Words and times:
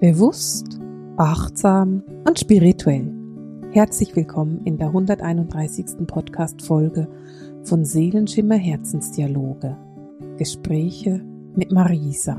Bewusst, 0.00 0.78
achtsam 1.16 2.04
und 2.24 2.38
spirituell. 2.38 3.12
Herzlich 3.72 4.14
willkommen 4.14 4.64
in 4.64 4.78
der 4.78 4.86
131. 4.86 6.06
Podcast-Folge 6.06 7.08
von 7.64 7.84
Seelenschimmer 7.84 8.54
Herzensdialoge. 8.54 9.76
Gespräche 10.36 11.20
mit 11.56 11.72
Marisa. 11.72 12.36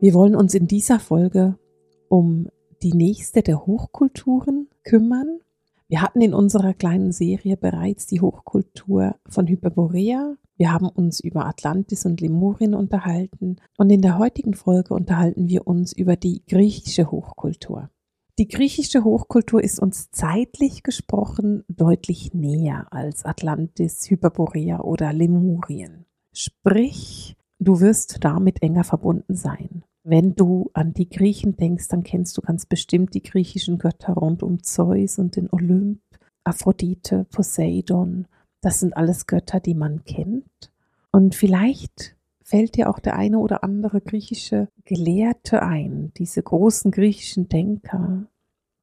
Wir 0.00 0.14
wollen 0.14 0.36
uns 0.36 0.54
in 0.54 0.68
dieser 0.68 1.00
Folge 1.00 1.58
um 2.08 2.46
die 2.84 2.92
nächste 2.92 3.42
der 3.42 3.66
Hochkulturen 3.66 4.68
kümmern. 4.84 5.40
Wir 5.88 6.00
hatten 6.00 6.20
in 6.20 6.32
unserer 6.32 6.74
kleinen 6.74 7.10
Serie 7.10 7.56
bereits 7.56 8.06
die 8.06 8.20
Hochkultur 8.20 9.16
von 9.28 9.48
Hyperborea 9.48 10.36
wir 10.56 10.72
haben 10.72 10.88
uns 10.88 11.20
über 11.20 11.46
Atlantis 11.46 12.06
und 12.06 12.20
Lemurien 12.20 12.74
unterhalten 12.74 13.56
und 13.76 13.90
in 13.90 14.02
der 14.02 14.18
heutigen 14.18 14.54
Folge 14.54 14.94
unterhalten 14.94 15.48
wir 15.48 15.66
uns 15.66 15.92
über 15.92 16.16
die 16.16 16.44
griechische 16.46 17.10
Hochkultur. 17.10 17.90
Die 18.38 18.48
griechische 18.48 19.04
Hochkultur 19.04 19.62
ist 19.62 19.80
uns 19.80 20.10
zeitlich 20.10 20.82
gesprochen 20.82 21.64
deutlich 21.68 22.34
näher 22.34 22.88
als 22.90 23.24
Atlantis, 23.24 24.10
Hyperborea 24.10 24.80
oder 24.80 25.12
Lemurien. 25.12 26.04
Sprich, 26.32 27.36
du 27.60 27.80
wirst 27.80 28.24
damit 28.24 28.62
enger 28.62 28.82
verbunden 28.82 29.36
sein. 29.36 29.84
Wenn 30.02 30.34
du 30.34 30.70
an 30.74 30.92
die 30.92 31.08
Griechen 31.08 31.56
denkst, 31.56 31.88
dann 31.88 32.02
kennst 32.02 32.36
du 32.36 32.42
ganz 32.42 32.66
bestimmt 32.66 33.14
die 33.14 33.22
griechischen 33.22 33.78
Götter 33.78 34.14
rund 34.14 34.42
um 34.42 34.62
Zeus 34.62 35.18
und 35.18 35.36
den 35.36 35.48
Olymp, 35.50 36.00
Aphrodite, 36.44 37.26
Poseidon 37.30 38.26
das 38.64 38.80
sind 38.80 38.96
alles 38.96 39.26
Götter, 39.26 39.60
die 39.60 39.74
man 39.74 40.04
kennt. 40.04 40.72
Und 41.12 41.34
vielleicht 41.34 42.16
fällt 42.42 42.76
dir 42.76 42.90
auch 42.90 42.98
der 42.98 43.16
eine 43.16 43.38
oder 43.38 43.62
andere 43.62 44.00
griechische 44.00 44.68
Gelehrte 44.84 45.62
ein, 45.62 46.12
diese 46.16 46.42
großen 46.42 46.90
griechischen 46.90 47.48
Denker. 47.48 48.26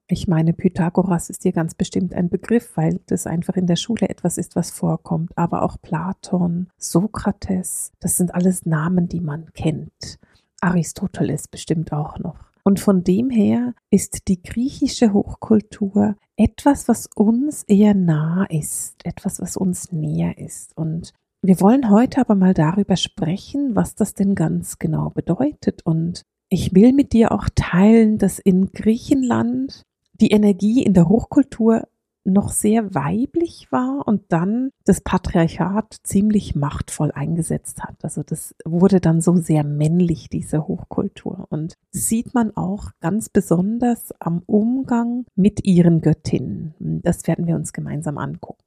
Ich 0.08 0.28
meine, 0.28 0.54
Pythagoras 0.54 1.30
ist 1.30 1.46
dir 1.46 1.54
ganz 1.54 1.74
bestimmt 1.74 2.14
ein 2.14 2.30
Begriff, 2.30 2.76
weil 2.76 3.00
das 3.06 3.28
einfach 3.28 3.56
in 3.56 3.66
der 3.66 3.76
Schule 3.76 4.10
etwas 4.10 4.38
ist, 4.38 4.56
was 4.56 4.70
vorkommt. 4.70 5.32
Aber 5.38 5.64
auch 5.64 5.78
Platon, 5.82 6.68
Sokrates, 6.78 7.92
das 8.00 8.18
sind 8.18 8.36
alles 8.36 8.66
Namen, 8.66 9.08
die 9.08 9.22
man 9.22 9.54
kennt. 9.54 10.20
Aristoteles 10.60 11.48
bestimmt 11.48 11.94
auch 11.94 12.20
noch. 12.20 12.52
Und 12.64 12.80
von 12.80 13.04
dem 13.04 13.30
her 13.30 13.74
ist 13.90 14.28
die 14.28 14.44
griechische 14.44 15.14
Hochkultur 15.14 16.16
etwas, 16.42 16.88
was 16.88 17.08
uns 17.16 17.64
eher 17.64 17.94
nah 17.94 18.46
ist, 18.50 19.06
etwas, 19.06 19.40
was 19.40 19.58
uns 19.58 19.92
näher 19.92 20.40
ist. 20.40 20.76
Und 20.76 21.14
wir 21.44 21.62
wollen 21.62 21.92
heute 21.92 22.20
aber 22.20 22.34
mal 22.34 22.56
darüber 22.56 22.96
sprechen, 22.98 23.76
was 23.76 23.94
das 23.94 24.16
denn 24.16 24.34
ganz 24.34 24.80
genau 24.80 25.12
bedeutet. 25.12 25.86
Und 25.86 26.24
ich 26.50 26.74
will 26.74 26.94
mit 26.94 27.14
dir 27.14 27.32
auch 27.32 27.48
teilen, 27.54 28.18
dass 28.18 28.40
in 28.40 28.72
Griechenland 28.72 29.84
die 30.14 30.32
Energie 30.32 30.82
in 30.84 30.94
der 30.94 31.08
Hochkultur 31.08 31.88
noch 32.24 32.50
sehr 32.50 32.94
weiblich 32.94 33.72
war 33.72 34.08
und 34.08 34.24
dann 34.30 34.72
das 34.86 35.02
Patriarchat 35.02 35.98
ziemlich 36.04 36.56
machtvoll 36.56 37.12
eingesetzt 37.12 37.84
hat. 37.84 37.96
Also 38.04 38.24
das 38.24 38.56
wurde 38.66 39.00
dann 39.00 39.22
so 39.22 39.36
sehr 39.36 39.64
männlich, 39.64 40.30
diese 40.30 40.68
Hochkultur. 40.68 41.48
Und 41.50 41.76
das 41.94 42.08
sieht 42.08 42.34
man 42.34 42.56
auch 42.56 42.92
ganz 43.00 43.30
besonders 43.30 44.14
am 44.20 44.44
Umgang 44.46 45.26
mit 45.36 45.66
ihren 45.66 46.02
Göttinnen. 46.02 46.76
Das 47.04 47.28
werden 47.28 47.48
wir 47.48 47.56
uns 47.56 47.74
gemeinsam 47.74 48.18
angucken. 48.18 48.64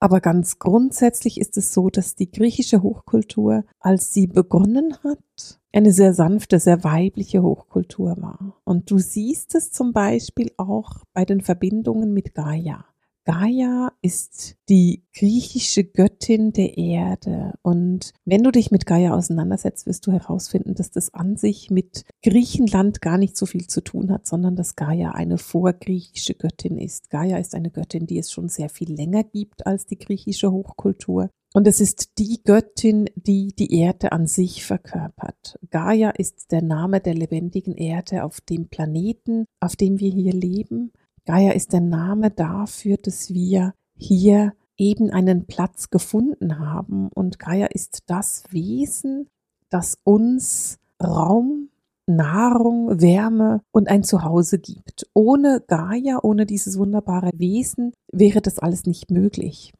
Aber 0.00 0.20
ganz 0.20 0.58
grundsätzlich 0.58 1.40
ist 1.40 1.56
es 1.56 1.72
so, 1.72 1.88
dass 1.88 2.14
die 2.14 2.30
griechische 2.30 2.82
Hochkultur, 2.82 3.64
als 3.80 4.12
sie 4.12 4.26
begonnen 4.26 4.98
hat, 5.02 5.60
eine 5.74 5.92
sehr 5.92 6.14
sanfte, 6.14 6.58
sehr 6.60 6.84
weibliche 6.84 7.42
Hochkultur 7.42 8.16
war. 8.20 8.60
Und 8.64 8.90
du 8.90 8.98
siehst 8.98 9.54
es 9.54 9.72
zum 9.72 9.92
Beispiel 9.92 10.52
auch 10.56 11.02
bei 11.12 11.24
den 11.24 11.40
Verbindungen 11.40 12.12
mit 12.12 12.34
Gaia. 12.34 12.84
Gaia 13.24 13.90
ist 14.02 14.56
die 14.68 15.02
griechische 15.14 15.82
Göttin 15.82 16.52
der 16.52 16.76
Erde. 16.76 17.54
Und 17.62 18.12
wenn 18.26 18.42
du 18.42 18.50
dich 18.50 18.70
mit 18.70 18.84
Gaia 18.84 19.14
auseinandersetzt, 19.14 19.86
wirst 19.86 20.06
du 20.06 20.12
herausfinden, 20.12 20.74
dass 20.74 20.90
das 20.90 21.14
an 21.14 21.36
sich 21.36 21.70
mit 21.70 22.04
Griechenland 22.22 23.00
gar 23.00 23.16
nicht 23.16 23.36
so 23.36 23.46
viel 23.46 23.66
zu 23.66 23.80
tun 23.80 24.12
hat, 24.12 24.26
sondern 24.26 24.56
dass 24.56 24.76
Gaia 24.76 25.12
eine 25.12 25.38
vorgriechische 25.38 26.34
Göttin 26.34 26.76
ist. 26.76 27.08
Gaia 27.08 27.38
ist 27.38 27.54
eine 27.54 27.70
Göttin, 27.70 28.06
die 28.06 28.18
es 28.18 28.30
schon 28.30 28.50
sehr 28.50 28.68
viel 28.68 28.92
länger 28.92 29.24
gibt 29.24 29.66
als 29.66 29.86
die 29.86 29.98
griechische 29.98 30.52
Hochkultur. 30.52 31.30
Und 31.56 31.68
es 31.68 31.80
ist 31.80 32.18
die 32.18 32.42
Göttin, 32.42 33.08
die 33.14 33.54
die 33.54 33.78
Erde 33.78 34.10
an 34.10 34.26
sich 34.26 34.64
verkörpert. 34.64 35.56
Gaia 35.70 36.10
ist 36.10 36.50
der 36.50 36.62
Name 36.62 37.00
der 37.00 37.14
lebendigen 37.14 37.76
Erde 37.76 38.24
auf 38.24 38.40
dem 38.40 38.68
Planeten, 38.68 39.46
auf 39.60 39.76
dem 39.76 40.00
wir 40.00 40.10
hier 40.10 40.32
leben. 40.32 40.90
Gaia 41.24 41.52
ist 41.52 41.72
der 41.72 41.80
Name 41.80 42.32
dafür, 42.32 42.96
dass 42.96 43.32
wir 43.32 43.72
hier 43.96 44.54
eben 44.76 45.10
einen 45.10 45.46
Platz 45.46 45.90
gefunden 45.90 46.58
haben. 46.58 47.08
Und 47.14 47.38
Gaia 47.38 47.66
ist 47.66 48.02
das 48.06 48.42
Wesen, 48.50 49.28
das 49.70 49.96
uns 50.02 50.80
Raum, 51.00 51.68
Nahrung, 52.06 53.00
Wärme 53.00 53.62
und 53.70 53.86
ein 53.86 54.02
Zuhause 54.02 54.58
gibt. 54.58 55.06
Ohne 55.14 55.62
Gaia, 55.68 56.18
ohne 56.20 56.46
dieses 56.46 56.78
wunderbare 56.78 57.30
Wesen 57.36 57.92
wäre 58.10 58.40
das 58.40 58.58
alles 58.58 58.86
nicht 58.86 59.12
möglich. 59.12 59.72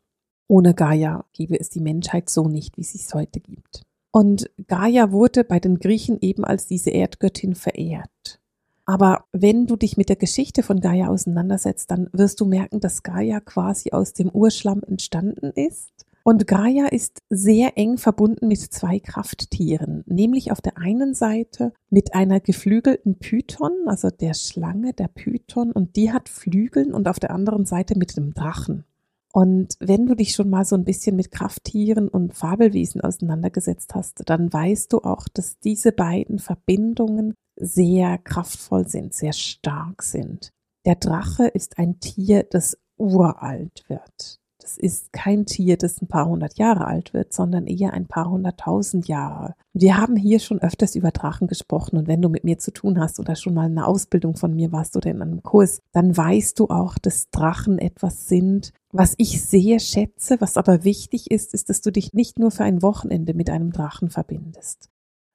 Ohne 0.49 0.75
Gaia 0.75 1.25
gäbe 1.33 1.59
es 1.59 1.71
die 1.71 1.81
Menschheit 1.81 2.29
so 2.29 2.49
nicht, 2.49 2.77
wie 2.77 2.85
sie 2.85 2.99
es 2.99 3.15
heute 3.15 3.41
gibt. 3.41 3.83
Und 4.13 4.51
Gaia 4.69 5.11
wurde 5.11 5.43
bei 5.43 5.59
den 5.59 5.79
Griechen 5.79 6.19
eben 6.21 6.45
als 6.45 6.67
diese 6.67 6.91
Erdgöttin 6.91 7.55
verehrt. 7.55 8.41
Aber 8.87 9.25
wenn 9.33 9.67
du 9.67 9.77
dich 9.77 9.97
mit 9.97 10.09
der 10.09 10.17
Geschichte 10.17 10.63
von 10.63 10.81
Gaia 10.81 11.09
auseinandersetzt, 11.09 11.91
dann 11.91 12.11
wirst 12.13 12.41
du 12.41 12.45
merken, 12.45 12.81
dass 12.81 13.03
Gaia 13.03 13.41
quasi 13.41 13.91
aus 13.93 14.13
dem 14.13 14.29
Urschlamm 14.29 14.83
entstanden 14.87 15.51
ist. 15.51 15.91
Und 16.23 16.47
Gaia 16.47 16.87
ist 16.87 17.19
sehr 17.29 17.77
eng 17.77 17.99
verbunden 17.99 18.49
mit 18.49 18.61
zwei 18.61 18.99
Krafttieren, 18.99 20.05
nämlich 20.07 20.53
auf 20.53 20.61
der 20.61 20.79
einen 20.79 21.15
Seite 21.15 21.73
mit 21.91 22.15
einer 22.15 22.41
geflügelten 22.41 23.19
Python, 23.19 23.73
also 23.87 24.11
der 24.11 24.33
Schlange, 24.33 24.95
der 24.95 25.09
Python, 25.09 25.73
und 25.73 25.97
die 25.97 26.13
hat 26.13 26.29
Flügeln 26.29 26.95
und 26.95 27.09
auf 27.09 27.21
der 27.21 27.31
anderen 27.31 27.67
Seite 27.67 27.99
mit 27.99 28.17
dem 28.17 28.33
Drachen. 28.33 28.85
Und 29.37 29.75
wenn 29.81 30.07
du 30.07 30.15
dich 30.15 30.31
schon 30.31 30.49
mal 30.49 30.65
so 30.65 30.77
ein 30.77 30.85
bisschen 30.85 31.17
mit 31.17 31.33
Krafttieren 31.33 32.07
und 32.09 32.35
Fabelwesen 32.35 33.01
auseinandergesetzt 33.01 33.93
hast, 33.97 34.23
dann 34.27 34.53
weißt 34.53 34.93
du 34.93 34.99
auch, 34.99 35.27
dass 35.27 35.59
diese 35.59 35.91
beiden 35.91 36.39
Verbindungen 36.39 37.35
sehr 37.57 38.19
kraftvoll 38.19 38.87
sind, 38.87 39.13
sehr 39.13 39.33
stark 39.33 40.05
sind. 40.05 40.51
Der 40.87 40.95
Drache 40.95 41.49
ist 41.49 41.79
ein 41.79 41.99
Tier, 41.99 42.47
das 42.49 42.79
uralt 42.97 43.85
wird. 43.89 44.39
Das 44.61 44.79
ist 44.79 45.13
kein 45.13 45.45
Tier, 45.47 45.77
das 45.77 46.01
ein 46.01 46.07
paar 46.07 46.27
hundert 46.27 46.57
Jahre 46.57 46.87
alt 46.87 47.13
wird, 47.13 47.33
sondern 47.33 47.67
eher 47.67 47.93
ein 47.93 48.07
paar 48.07 48.31
hunderttausend 48.31 49.09
Jahre. 49.09 49.55
Wir 49.75 49.99
haben 49.99 50.17
hier 50.17 50.39
schon 50.39 50.61
öfters 50.61 50.95
über 50.95 51.11
Drachen 51.11 51.49
gesprochen 51.49 51.99
und 51.99 52.07
wenn 52.07 52.23
du 52.23 52.31
mit 52.31 52.45
mir 52.45 52.59
zu 52.59 52.73
tun 52.73 52.99
hast 52.99 53.19
oder 53.21 53.35
schon 53.35 53.53
mal 53.53 53.67
in 53.67 53.77
einer 53.77 53.89
Ausbildung 53.89 54.37
von 54.37 54.55
mir 54.55 54.73
warst 54.73 54.97
oder 54.97 55.11
in 55.11 55.21
einem 55.21 55.43
Kurs, 55.43 55.81
dann 55.93 56.17
weißt 56.17 56.59
du 56.61 56.69
auch, 56.69 56.97
dass 56.99 57.29
Drachen 57.31 57.79
etwas 57.79 58.27
sind, 58.27 58.73
was 58.97 59.15
ich 59.19 59.43
sehr 59.43 59.81
schätze, 59.81 60.41
was 60.41 60.57
aber 60.57 60.85
wichtig 60.85 61.33
ist, 61.33 61.53
ist, 61.53 61.69
dass 61.69 61.81
du 61.81 61.91
dich 61.91 62.13
nicht 62.13 62.39
nur 62.39 62.53
für 62.53 62.63
ein 62.63 62.81
Wochenende 62.81 63.35
mit 63.35 63.51
einem 63.51 63.73
Drachen 63.73 64.09
verbindest. 64.09 64.89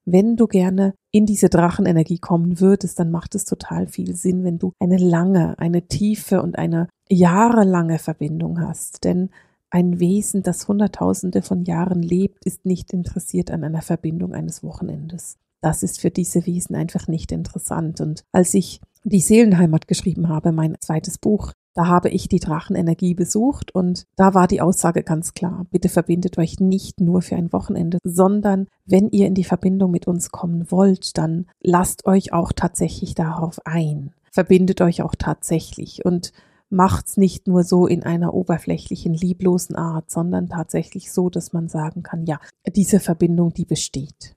Wenn 0.05 0.37
du 0.37 0.47
gerne 0.47 0.93
in 1.11 1.25
diese 1.25 1.49
Drachenenergie 1.49 2.19
kommen 2.19 2.61
würdest, 2.61 2.99
dann 2.99 3.11
macht 3.11 3.35
es 3.35 3.43
total 3.43 3.87
viel 3.87 4.15
Sinn, 4.15 4.45
wenn 4.45 4.59
du 4.59 4.71
eine 4.79 4.97
lange, 4.97 5.59
eine 5.59 5.87
tiefe 5.87 6.41
und 6.41 6.57
eine 6.57 6.87
jahrelange 7.09 7.99
Verbindung 7.99 8.61
hast. 8.61 9.03
Denn 9.03 9.29
ein 9.69 9.99
Wesen, 9.99 10.41
das 10.41 10.69
Hunderttausende 10.69 11.41
von 11.41 11.65
Jahren 11.65 12.01
lebt, 12.01 12.45
ist 12.45 12.65
nicht 12.65 12.93
interessiert 12.93 13.51
an 13.51 13.65
einer 13.65 13.81
Verbindung 13.81 14.33
eines 14.33 14.63
Wochenendes. 14.63 15.35
Das 15.61 15.83
ist 15.83 15.99
für 15.99 16.11
diese 16.11 16.45
Wesen 16.45 16.77
einfach 16.77 17.09
nicht 17.09 17.33
interessant. 17.33 17.99
Und 17.99 18.23
als 18.31 18.53
ich 18.53 18.79
die 19.03 19.19
Seelenheimat 19.19 19.89
geschrieben 19.89 20.29
habe, 20.29 20.53
mein 20.53 20.77
zweites 20.79 21.17
Buch, 21.17 21.51
da 21.73 21.87
habe 21.87 22.09
ich 22.09 22.27
die 22.27 22.39
Drachenenergie 22.39 23.13
besucht 23.13 23.73
und 23.73 24.05
da 24.15 24.33
war 24.33 24.47
die 24.47 24.61
Aussage 24.61 25.03
ganz 25.03 25.33
klar. 25.33 25.65
Bitte 25.71 25.89
verbindet 25.89 26.37
euch 26.37 26.59
nicht 26.59 26.99
nur 26.99 27.21
für 27.21 27.35
ein 27.35 27.53
Wochenende, 27.53 27.99
sondern 28.03 28.67
wenn 28.85 29.09
ihr 29.09 29.27
in 29.27 29.35
die 29.35 29.43
Verbindung 29.43 29.91
mit 29.91 30.07
uns 30.07 30.31
kommen 30.31 30.71
wollt, 30.71 31.17
dann 31.17 31.45
lasst 31.61 32.05
euch 32.05 32.33
auch 32.33 32.51
tatsächlich 32.51 33.15
darauf 33.15 33.59
ein. 33.65 34.13
Verbindet 34.31 34.81
euch 34.81 35.01
auch 35.01 35.15
tatsächlich 35.15 36.05
und 36.05 36.33
macht's 36.69 37.17
nicht 37.17 37.47
nur 37.47 37.63
so 37.63 37.87
in 37.87 38.03
einer 38.03 38.33
oberflächlichen, 38.33 39.13
lieblosen 39.13 39.75
Art, 39.75 40.11
sondern 40.11 40.49
tatsächlich 40.49 41.11
so, 41.11 41.29
dass 41.29 41.53
man 41.53 41.67
sagen 41.67 42.03
kann, 42.03 42.25
ja, 42.25 42.39
diese 42.75 42.99
Verbindung, 42.99 43.53
die 43.53 43.65
besteht. 43.65 44.35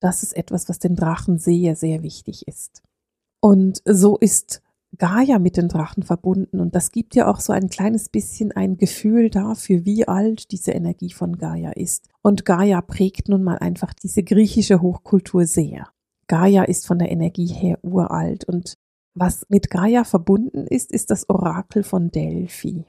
Das 0.00 0.22
ist 0.22 0.36
etwas, 0.36 0.68
was 0.68 0.78
den 0.78 0.96
Drachen 0.96 1.38
sehr, 1.38 1.76
sehr 1.76 2.02
wichtig 2.02 2.46
ist. 2.46 2.82
Und 3.40 3.82
so 3.84 4.16
ist 4.16 4.62
Gaia 4.98 5.38
mit 5.38 5.56
den 5.56 5.68
Drachen 5.68 6.02
verbunden 6.02 6.60
und 6.60 6.74
das 6.74 6.92
gibt 6.92 7.14
ja 7.14 7.30
auch 7.30 7.40
so 7.40 7.52
ein 7.52 7.68
kleines 7.68 8.08
bisschen 8.08 8.52
ein 8.52 8.76
Gefühl 8.76 9.30
dafür, 9.30 9.84
wie 9.84 10.06
alt 10.06 10.52
diese 10.52 10.72
Energie 10.72 11.12
von 11.12 11.38
Gaia 11.38 11.70
ist. 11.70 12.08
Und 12.20 12.44
Gaia 12.44 12.82
prägt 12.82 13.28
nun 13.28 13.42
mal 13.42 13.58
einfach 13.58 13.94
diese 13.94 14.22
griechische 14.22 14.82
Hochkultur 14.82 15.46
sehr. 15.46 15.88
Gaia 16.26 16.64
ist 16.64 16.86
von 16.86 16.98
der 16.98 17.10
Energie 17.10 17.46
her 17.46 17.78
uralt 17.82 18.44
und 18.44 18.76
was 19.14 19.46
mit 19.48 19.70
Gaia 19.70 20.04
verbunden 20.04 20.66
ist, 20.66 20.92
ist 20.92 21.10
das 21.10 21.28
Orakel 21.28 21.82
von 21.82 22.10
Delphi. 22.10 22.86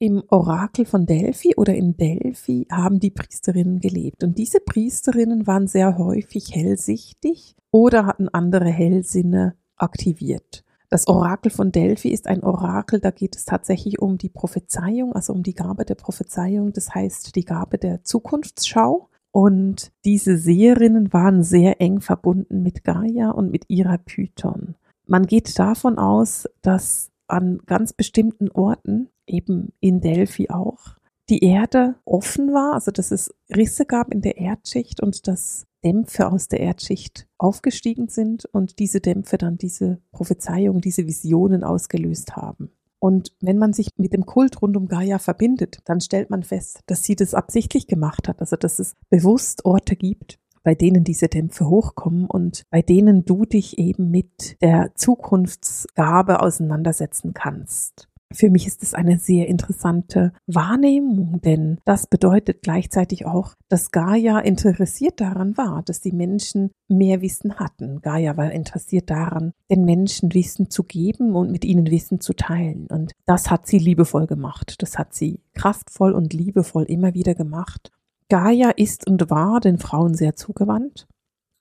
Im 0.00 0.22
Orakel 0.30 0.84
von 0.84 1.06
Delphi 1.06 1.54
oder 1.56 1.74
in 1.74 1.96
Delphi 1.96 2.66
haben 2.70 2.98
die 2.98 3.12
Priesterinnen 3.12 3.78
gelebt. 3.78 4.24
Und 4.24 4.36
diese 4.36 4.58
Priesterinnen 4.58 5.46
waren 5.46 5.68
sehr 5.68 5.96
häufig 5.96 6.52
hellsichtig 6.52 7.54
oder 7.70 8.06
hatten 8.06 8.28
andere 8.28 8.68
Hellsinne 8.68 9.54
aktiviert. 9.76 10.64
Das 10.92 11.06
Orakel 11.06 11.50
von 11.50 11.72
Delphi 11.72 12.10
ist 12.10 12.26
ein 12.26 12.42
Orakel, 12.42 13.00
da 13.00 13.10
geht 13.10 13.34
es 13.34 13.46
tatsächlich 13.46 14.02
um 14.02 14.18
die 14.18 14.28
Prophezeiung, 14.28 15.14
also 15.14 15.32
um 15.32 15.42
die 15.42 15.54
Gabe 15.54 15.86
der 15.86 15.94
Prophezeiung, 15.94 16.74
das 16.74 16.94
heißt 16.94 17.34
die 17.34 17.46
Gabe 17.46 17.78
der 17.78 18.04
Zukunftsschau. 18.04 19.08
Und 19.30 19.90
diese 20.04 20.36
Seherinnen 20.36 21.10
waren 21.14 21.42
sehr 21.44 21.80
eng 21.80 22.02
verbunden 22.02 22.62
mit 22.62 22.84
Gaia 22.84 23.30
und 23.30 23.50
mit 23.50 23.70
ihrer 23.70 23.96
Python. 23.96 24.74
Man 25.06 25.24
geht 25.24 25.58
davon 25.58 25.96
aus, 25.96 26.46
dass 26.60 27.10
an 27.26 27.60
ganz 27.64 27.94
bestimmten 27.94 28.50
Orten, 28.50 29.08
eben 29.26 29.72
in 29.80 30.02
Delphi 30.02 30.50
auch, 30.50 30.98
die 31.28 31.44
Erde 31.44 31.96
offen 32.04 32.52
war, 32.52 32.74
also 32.74 32.90
dass 32.90 33.10
es 33.10 33.34
Risse 33.54 33.86
gab 33.86 34.12
in 34.12 34.22
der 34.22 34.38
Erdschicht 34.38 35.02
und 35.02 35.26
dass 35.28 35.66
Dämpfe 35.84 36.30
aus 36.30 36.48
der 36.48 36.60
Erdschicht 36.60 37.26
aufgestiegen 37.38 38.08
sind 38.08 38.44
und 38.46 38.78
diese 38.78 39.00
Dämpfe 39.00 39.38
dann 39.38 39.58
diese 39.58 40.00
Prophezeiung, 40.12 40.80
diese 40.80 41.06
Visionen 41.06 41.64
ausgelöst 41.64 42.36
haben. 42.36 42.70
Und 42.98 43.32
wenn 43.40 43.58
man 43.58 43.72
sich 43.72 43.88
mit 43.96 44.12
dem 44.12 44.26
Kult 44.26 44.62
rund 44.62 44.76
um 44.76 44.86
Gaia 44.86 45.18
verbindet, 45.18 45.78
dann 45.86 46.00
stellt 46.00 46.30
man 46.30 46.44
fest, 46.44 46.80
dass 46.86 47.02
sie 47.02 47.16
das 47.16 47.34
absichtlich 47.34 47.88
gemacht 47.88 48.28
hat, 48.28 48.38
also 48.40 48.54
dass 48.54 48.78
es 48.78 48.94
bewusst 49.10 49.64
Orte 49.64 49.96
gibt, 49.96 50.38
bei 50.62 50.76
denen 50.76 51.02
diese 51.02 51.26
Dämpfe 51.26 51.68
hochkommen 51.68 52.26
und 52.26 52.62
bei 52.70 52.80
denen 52.80 53.24
du 53.24 53.44
dich 53.44 53.76
eben 53.78 54.10
mit 54.10 54.62
der 54.62 54.94
Zukunftsgabe 54.94 56.40
auseinandersetzen 56.40 57.34
kannst. 57.34 58.08
Für 58.34 58.50
mich 58.50 58.66
ist 58.66 58.82
es 58.82 58.94
eine 58.94 59.18
sehr 59.18 59.48
interessante 59.48 60.32
Wahrnehmung, 60.46 61.40
denn 61.42 61.78
das 61.84 62.06
bedeutet 62.06 62.62
gleichzeitig 62.62 63.26
auch, 63.26 63.54
dass 63.68 63.90
Gaia 63.90 64.38
interessiert 64.40 65.20
daran 65.20 65.56
war, 65.56 65.82
dass 65.82 66.00
die 66.00 66.12
Menschen 66.12 66.70
mehr 66.88 67.20
Wissen 67.20 67.56
hatten. 67.56 68.00
Gaia 68.00 68.36
war 68.36 68.52
interessiert 68.52 69.10
daran, 69.10 69.52
den 69.70 69.84
Menschen 69.84 70.34
Wissen 70.34 70.70
zu 70.70 70.84
geben 70.84 71.34
und 71.34 71.50
mit 71.50 71.64
ihnen 71.64 71.90
Wissen 71.90 72.20
zu 72.20 72.32
teilen. 72.34 72.86
Und 72.88 73.12
das 73.26 73.50
hat 73.50 73.66
sie 73.66 73.78
liebevoll 73.78 74.26
gemacht. 74.26 74.76
Das 74.82 74.98
hat 74.98 75.14
sie 75.14 75.40
kraftvoll 75.54 76.12
und 76.12 76.32
liebevoll 76.32 76.84
immer 76.84 77.14
wieder 77.14 77.34
gemacht. 77.34 77.90
Gaia 78.28 78.70
ist 78.70 79.06
und 79.06 79.28
war 79.30 79.60
den 79.60 79.78
Frauen 79.78 80.14
sehr 80.14 80.36
zugewandt. 80.36 81.06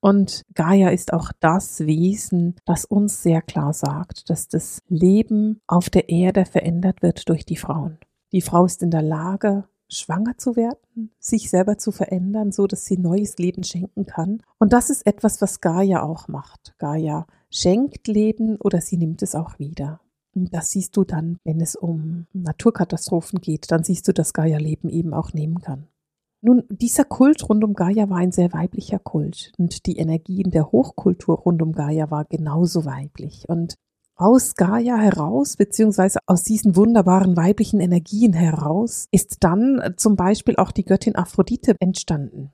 Und 0.01 0.43
Gaia 0.55 0.89
ist 0.89 1.13
auch 1.13 1.31
das 1.39 1.81
Wesen, 1.81 2.55
das 2.65 2.85
uns 2.85 3.21
sehr 3.21 3.41
klar 3.41 3.71
sagt, 3.71 4.29
dass 4.29 4.47
das 4.47 4.81
Leben 4.89 5.61
auf 5.67 5.89
der 5.89 6.09
Erde 6.09 6.45
verändert 6.45 7.03
wird 7.03 7.29
durch 7.29 7.45
die 7.45 7.55
Frauen. 7.55 7.99
Die 8.31 8.41
Frau 8.41 8.65
ist 8.65 8.81
in 8.81 8.89
der 8.89 9.03
Lage, 9.03 9.65
schwanger 9.89 10.37
zu 10.37 10.55
werden, 10.55 11.11
sich 11.19 11.49
selber 11.49 11.77
zu 11.77 11.91
verändern, 11.91 12.51
so 12.51 12.65
dass 12.65 12.85
sie 12.85 12.97
neues 12.97 13.37
Leben 13.37 13.63
schenken 13.63 14.05
kann. 14.05 14.41
Und 14.57 14.73
das 14.73 14.89
ist 14.89 15.05
etwas, 15.05 15.39
was 15.41 15.61
Gaia 15.61 16.01
auch 16.01 16.27
macht. 16.27 16.73
Gaia 16.79 17.27
schenkt 17.51 18.07
Leben 18.07 18.55
oder 18.57 18.81
sie 18.81 18.97
nimmt 18.97 19.21
es 19.21 19.35
auch 19.35 19.59
wieder. 19.59 19.99
Und 20.33 20.53
das 20.53 20.71
siehst 20.71 20.95
du 20.95 21.03
dann, 21.03 21.37
wenn 21.43 21.59
es 21.59 21.75
um 21.75 22.25
Naturkatastrophen 22.33 23.39
geht, 23.39 23.69
dann 23.69 23.83
siehst 23.83 24.07
du, 24.07 24.13
dass 24.13 24.33
Gaia 24.33 24.57
Leben 24.57 24.89
eben 24.89 25.13
auch 25.13 25.33
nehmen 25.33 25.61
kann. 25.61 25.87
Nun, 26.43 26.63
dieser 26.69 27.05
Kult 27.05 27.47
rund 27.47 27.63
um 27.63 27.75
Gaia 27.75 28.09
war 28.09 28.17
ein 28.17 28.31
sehr 28.31 28.51
weiblicher 28.51 28.97
Kult 28.97 29.51
und 29.59 29.85
die 29.85 29.97
Energie 29.97 30.41
in 30.41 30.49
der 30.49 30.71
Hochkultur 30.71 31.37
rund 31.37 31.61
um 31.61 31.71
Gaia 31.71 32.09
war 32.09 32.25
genauso 32.25 32.83
weiblich. 32.83 33.47
Und 33.47 33.75
aus 34.15 34.55
Gaia 34.55 34.97
heraus, 34.97 35.55
beziehungsweise 35.55 36.19
aus 36.25 36.41
diesen 36.43 36.75
wunderbaren 36.75 37.37
weiblichen 37.37 37.79
Energien 37.79 38.33
heraus, 38.33 39.07
ist 39.11 39.37
dann 39.41 39.93
zum 39.97 40.15
Beispiel 40.15 40.55
auch 40.55 40.71
die 40.71 40.83
Göttin 40.83 41.15
Aphrodite 41.15 41.75
entstanden. 41.79 42.51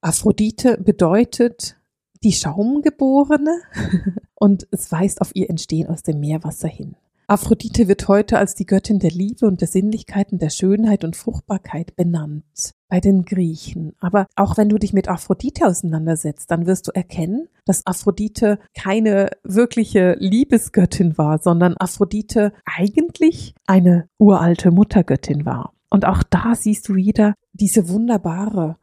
Aphrodite 0.00 0.78
bedeutet 0.78 1.76
die 2.22 2.32
Schaumgeborene 2.32 3.60
und 4.36 4.68
es 4.70 4.92
weist 4.92 5.20
auf 5.20 5.32
ihr 5.34 5.50
Entstehen 5.50 5.88
aus 5.88 6.04
dem 6.04 6.20
Meerwasser 6.20 6.68
hin. 6.68 6.94
Aphrodite 7.26 7.88
wird 7.88 8.06
heute 8.06 8.38
als 8.38 8.54
die 8.54 8.66
Göttin 8.66 9.00
der 9.00 9.10
Liebe 9.10 9.48
und 9.48 9.60
der 9.60 9.68
Sinnlichkeit 9.68 10.30
und 10.30 10.40
der 10.40 10.50
Schönheit 10.50 11.02
und 11.02 11.16
Fruchtbarkeit 11.16 11.96
benannt 11.96 12.75
bei 12.88 13.00
den 13.00 13.24
Griechen. 13.24 13.94
Aber 14.00 14.26
auch 14.36 14.56
wenn 14.56 14.68
du 14.68 14.78
dich 14.78 14.92
mit 14.92 15.08
Aphrodite 15.08 15.66
auseinandersetzt, 15.66 16.50
dann 16.50 16.66
wirst 16.66 16.88
du 16.88 16.92
erkennen, 16.92 17.48
dass 17.64 17.86
Aphrodite 17.86 18.58
keine 18.74 19.30
wirkliche 19.42 20.16
Liebesgöttin 20.18 21.18
war, 21.18 21.38
sondern 21.38 21.76
Aphrodite 21.76 22.52
eigentlich 22.64 23.54
eine 23.66 24.08
uralte 24.18 24.70
Muttergöttin 24.70 25.44
war. 25.44 25.72
Und 25.90 26.04
auch 26.04 26.22
da 26.22 26.54
siehst 26.54 26.88
du 26.88 26.94
wieder 26.94 27.34
diese 27.52 27.88
wunderbare 27.88 28.76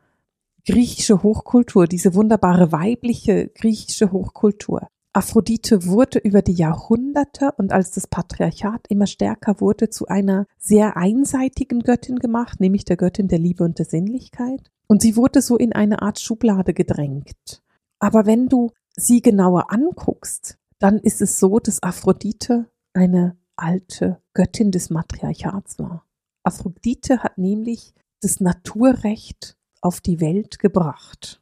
griechische 0.65 1.23
Hochkultur, 1.23 1.88
diese 1.88 2.15
wunderbare 2.15 2.71
weibliche 2.71 3.49
griechische 3.49 4.11
Hochkultur. 4.11 4.88
Aphrodite 5.15 5.86
wurde 5.86 6.18
über 6.18 6.42
die 6.42 6.54
Jahrhunderte 6.54 7.51
und 7.57 7.71
als 7.71 7.92
das 7.92 8.07
Patriarchat 8.07 8.88
immer 8.89 9.06
stärker 9.06 9.62
wurde, 9.62 9.92
zu 9.92 10.07
einer 10.07 10.48
sehr 10.57 10.98
einseitigen 10.98 11.81
Göttin 11.81 12.18
gemacht, 12.18 12.60
nämlich 12.60 12.83
der 12.83 12.98
Göttin 12.98 13.27
der 13.27 13.38
Liebe 13.38 13.63
und 13.63 13.77
der 13.77 13.86
Sinnlichkeit. 13.86 14.71
Und 14.88 15.04
sie 15.04 15.15
wurde 15.15 15.44
so 15.44 15.56
in 15.56 15.71
eine 15.71 16.01
Art 16.01 16.19
Schublade 16.19 16.74
gedrängt. 16.74 17.62
Aber 18.00 18.25
wenn 18.25 18.48
du 18.48 18.71
sie 18.95 19.21
genauer 19.21 19.71
anguckst, 19.71 20.57
dann 20.80 20.98
ist 21.00 21.21
es 21.21 21.39
so, 21.39 21.59
dass 21.59 21.81
Aphrodite 21.83 22.69
eine 22.94 23.38
alte 23.56 24.19
Göttin 24.33 24.71
des 24.71 24.89
Matriarchats 24.89 25.77
war. 25.77 26.06
Aphrodite 26.44 27.24
hat 27.24 27.38
nämlich 27.38 27.94
das 28.21 28.39
Naturrecht 28.39 29.57
auf 29.80 30.01
die 30.01 30.19
Welt 30.19 30.59
gebracht. 30.59 31.42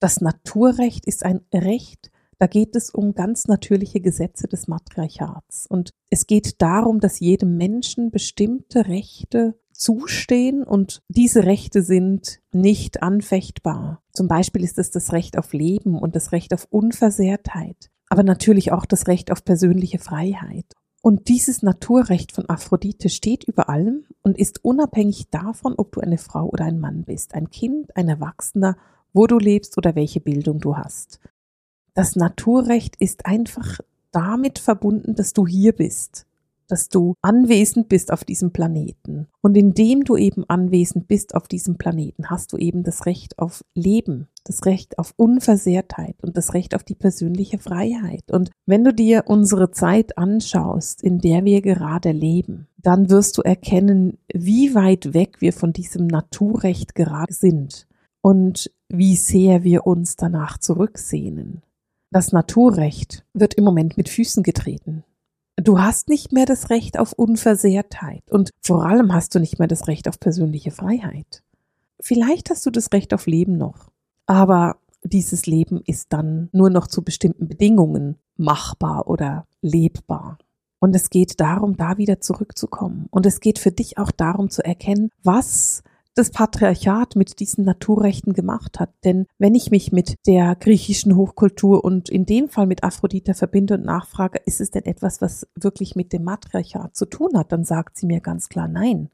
Das 0.00 0.20
Naturrecht 0.20 1.06
ist 1.06 1.24
ein 1.24 1.40
Recht, 1.54 2.10
da 2.42 2.48
geht 2.48 2.74
es 2.74 2.90
um 2.90 3.14
ganz 3.14 3.46
natürliche 3.46 4.00
Gesetze 4.00 4.48
des 4.48 4.66
Matriarchats. 4.66 5.68
Und 5.68 5.90
es 6.10 6.26
geht 6.26 6.60
darum, 6.60 6.98
dass 6.98 7.20
jedem 7.20 7.56
Menschen 7.56 8.10
bestimmte 8.10 8.88
Rechte 8.88 9.56
zustehen 9.72 10.64
und 10.64 11.02
diese 11.06 11.44
Rechte 11.44 11.82
sind 11.84 12.40
nicht 12.52 13.00
anfechtbar. 13.00 14.02
Zum 14.12 14.26
Beispiel 14.26 14.64
ist 14.64 14.80
es 14.80 14.90
das 14.90 15.12
Recht 15.12 15.38
auf 15.38 15.52
Leben 15.52 15.96
und 15.96 16.16
das 16.16 16.32
Recht 16.32 16.52
auf 16.52 16.66
Unversehrtheit, 16.68 17.92
aber 18.08 18.24
natürlich 18.24 18.72
auch 18.72 18.86
das 18.86 19.06
Recht 19.06 19.30
auf 19.30 19.44
persönliche 19.44 20.00
Freiheit. 20.00 20.66
Und 21.00 21.28
dieses 21.28 21.62
Naturrecht 21.62 22.32
von 22.32 22.50
Aphrodite 22.50 23.08
steht 23.08 23.44
über 23.44 23.68
allem 23.68 24.04
und 24.22 24.36
ist 24.36 24.64
unabhängig 24.64 25.30
davon, 25.30 25.74
ob 25.76 25.92
du 25.92 26.00
eine 26.00 26.18
Frau 26.18 26.48
oder 26.48 26.64
ein 26.64 26.80
Mann 26.80 27.04
bist, 27.04 27.34
ein 27.34 27.50
Kind, 27.50 27.96
ein 27.96 28.08
Erwachsener, 28.08 28.76
wo 29.12 29.28
du 29.28 29.38
lebst 29.38 29.78
oder 29.78 29.94
welche 29.94 30.20
Bildung 30.20 30.58
du 30.58 30.76
hast 30.76 31.20
das 31.94 32.16
Naturrecht 32.16 32.96
ist 32.96 33.26
einfach 33.26 33.80
damit 34.12 34.58
verbunden, 34.58 35.14
dass 35.14 35.32
du 35.32 35.46
hier 35.46 35.72
bist, 35.72 36.26
dass 36.68 36.88
du 36.88 37.14
anwesend 37.20 37.88
bist 37.88 38.12
auf 38.12 38.24
diesem 38.24 38.52
Planeten. 38.52 39.26
Und 39.42 39.56
indem 39.56 40.04
du 40.04 40.16
eben 40.16 40.44
anwesend 40.48 41.08
bist 41.08 41.34
auf 41.34 41.48
diesem 41.48 41.76
Planeten, 41.76 42.30
hast 42.30 42.52
du 42.52 42.56
eben 42.56 42.82
das 42.82 43.04
Recht 43.04 43.38
auf 43.38 43.62
Leben, 43.74 44.28
das 44.44 44.64
Recht 44.64 44.98
auf 44.98 45.12
Unversehrtheit 45.16 46.16
und 46.22 46.36
das 46.36 46.54
Recht 46.54 46.74
auf 46.74 46.84
die 46.84 46.94
persönliche 46.94 47.58
Freiheit. 47.58 48.30
Und 48.30 48.50
wenn 48.64 48.84
du 48.84 48.94
dir 48.94 49.24
unsere 49.26 49.70
Zeit 49.70 50.16
anschaust, 50.16 51.02
in 51.02 51.18
der 51.18 51.44
wir 51.44 51.60
gerade 51.60 52.12
leben, 52.12 52.68
dann 52.78 53.10
wirst 53.10 53.38
du 53.38 53.42
erkennen, 53.42 54.18
wie 54.32 54.74
weit 54.74 55.14
weg 55.14 55.40
wir 55.40 55.52
von 55.52 55.72
diesem 55.72 56.06
Naturrecht 56.06 56.94
gerade 56.94 57.32
sind 57.32 57.86
und 58.22 58.70
wie 58.88 59.16
sehr 59.16 59.62
wir 59.62 59.86
uns 59.86 60.16
danach 60.16 60.58
zurücksehnen. 60.58 61.62
Das 62.12 62.30
Naturrecht 62.30 63.24
wird 63.32 63.54
im 63.54 63.64
Moment 63.64 63.96
mit 63.96 64.10
Füßen 64.10 64.42
getreten. 64.42 65.02
Du 65.56 65.80
hast 65.80 66.10
nicht 66.10 66.30
mehr 66.30 66.44
das 66.44 66.68
Recht 66.68 66.98
auf 66.98 67.14
Unversehrtheit 67.14 68.22
und 68.30 68.50
vor 68.60 68.84
allem 68.84 69.14
hast 69.14 69.34
du 69.34 69.38
nicht 69.38 69.58
mehr 69.58 69.66
das 69.68 69.88
Recht 69.88 70.06
auf 70.08 70.20
persönliche 70.20 70.72
Freiheit. 70.72 71.42
Vielleicht 72.00 72.50
hast 72.50 72.66
du 72.66 72.70
das 72.70 72.92
Recht 72.92 73.14
auf 73.14 73.26
Leben 73.26 73.56
noch, 73.56 73.90
aber 74.26 74.76
dieses 75.02 75.46
Leben 75.46 75.80
ist 75.86 76.12
dann 76.12 76.50
nur 76.52 76.68
noch 76.68 76.86
zu 76.86 77.02
bestimmten 77.02 77.48
Bedingungen 77.48 78.18
machbar 78.36 79.06
oder 79.08 79.46
lebbar. 79.62 80.36
Und 80.80 80.94
es 80.94 81.08
geht 81.08 81.40
darum, 81.40 81.78
da 81.78 81.96
wieder 81.96 82.20
zurückzukommen. 82.20 83.06
Und 83.10 83.24
es 83.24 83.40
geht 83.40 83.58
für 83.58 83.72
dich 83.72 83.96
auch 83.96 84.10
darum 84.10 84.50
zu 84.50 84.62
erkennen, 84.62 85.10
was 85.22 85.82
das 86.14 86.30
Patriarchat 86.30 87.16
mit 87.16 87.40
diesen 87.40 87.64
Naturrechten 87.64 88.34
gemacht 88.34 88.80
hat. 88.80 88.90
Denn 89.04 89.26
wenn 89.38 89.54
ich 89.54 89.70
mich 89.70 89.92
mit 89.92 90.16
der 90.26 90.54
griechischen 90.56 91.16
Hochkultur 91.16 91.84
und 91.84 92.08
in 92.08 92.26
dem 92.26 92.48
Fall 92.48 92.66
mit 92.66 92.84
Aphrodite 92.84 93.34
verbinde 93.34 93.74
und 93.74 93.84
nachfrage, 93.84 94.40
ist 94.44 94.60
es 94.60 94.70
denn 94.70 94.84
etwas, 94.84 95.20
was 95.22 95.46
wirklich 95.54 95.96
mit 95.96 96.12
dem 96.12 96.24
Matriarchat 96.24 96.94
zu 96.94 97.06
tun 97.06 97.38
hat, 97.38 97.52
dann 97.52 97.64
sagt 97.64 97.96
sie 97.96 98.06
mir 98.06 98.20
ganz 98.20 98.48
klar 98.48 98.68
nein. 98.68 99.08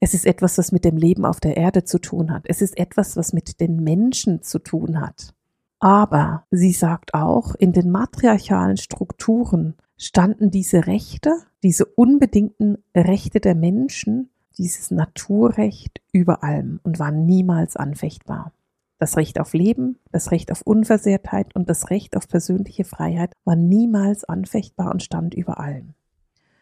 Es 0.00 0.14
ist 0.14 0.26
etwas, 0.26 0.58
was 0.58 0.72
mit 0.72 0.84
dem 0.84 0.96
Leben 0.96 1.24
auf 1.24 1.38
der 1.38 1.56
Erde 1.56 1.84
zu 1.84 2.00
tun 2.00 2.32
hat. 2.32 2.44
Es 2.46 2.60
ist 2.60 2.76
etwas, 2.76 3.16
was 3.16 3.32
mit 3.32 3.60
den 3.60 3.76
Menschen 3.84 4.42
zu 4.42 4.58
tun 4.58 5.00
hat. 5.00 5.32
Aber 5.78 6.44
sie 6.50 6.72
sagt 6.72 7.14
auch, 7.14 7.54
in 7.54 7.72
den 7.72 7.90
matriarchalen 7.90 8.78
Strukturen 8.78 9.74
standen 9.96 10.50
diese 10.50 10.86
Rechte, 10.86 11.30
diese 11.62 11.86
unbedingten 11.86 12.78
Rechte 12.96 13.38
der 13.38 13.54
Menschen, 13.54 14.31
dieses 14.52 14.90
Naturrecht 14.90 16.00
über 16.12 16.42
allem 16.42 16.80
und 16.82 16.98
waren 16.98 17.26
niemals 17.26 17.76
anfechtbar. 17.76 18.52
Das 18.98 19.16
Recht 19.16 19.40
auf 19.40 19.52
Leben, 19.52 19.98
das 20.12 20.30
Recht 20.30 20.52
auf 20.52 20.62
Unversehrtheit 20.62 21.56
und 21.56 21.68
das 21.68 21.90
Recht 21.90 22.16
auf 22.16 22.28
persönliche 22.28 22.84
Freiheit 22.84 23.32
war 23.44 23.56
niemals 23.56 24.24
anfechtbar 24.24 24.92
und 24.92 25.02
stand 25.02 25.34
über 25.34 25.58
allem. 25.58 25.94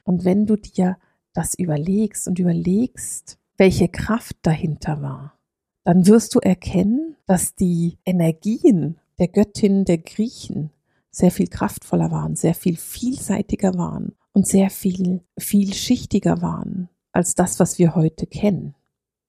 Und 0.04 0.24
wenn 0.24 0.46
du 0.46 0.56
dir 0.56 0.96
das 1.34 1.54
überlegst 1.54 2.26
und 2.26 2.38
überlegst, 2.38 3.38
welche 3.58 3.88
Kraft 3.88 4.36
dahinter 4.42 5.02
war, 5.02 5.38
dann 5.84 6.06
wirst 6.06 6.34
du 6.34 6.38
erkennen, 6.38 7.16
dass 7.26 7.54
die 7.54 7.98
Energien 8.06 8.98
der 9.18 9.28
Göttin 9.28 9.84
der 9.84 9.98
Griechen 9.98 10.70
sehr 11.10 11.30
viel 11.30 11.48
kraftvoller 11.48 12.10
waren, 12.10 12.36
sehr 12.36 12.54
viel 12.54 12.76
vielseitiger 12.76 13.74
waren 13.74 14.14
und 14.32 14.46
sehr 14.46 14.70
viel 14.70 15.20
vielschichtiger 15.38 16.40
waren 16.40 16.88
als 17.12 17.34
das, 17.34 17.60
was 17.60 17.78
wir 17.78 17.94
heute 17.94 18.26
kennen. 18.26 18.74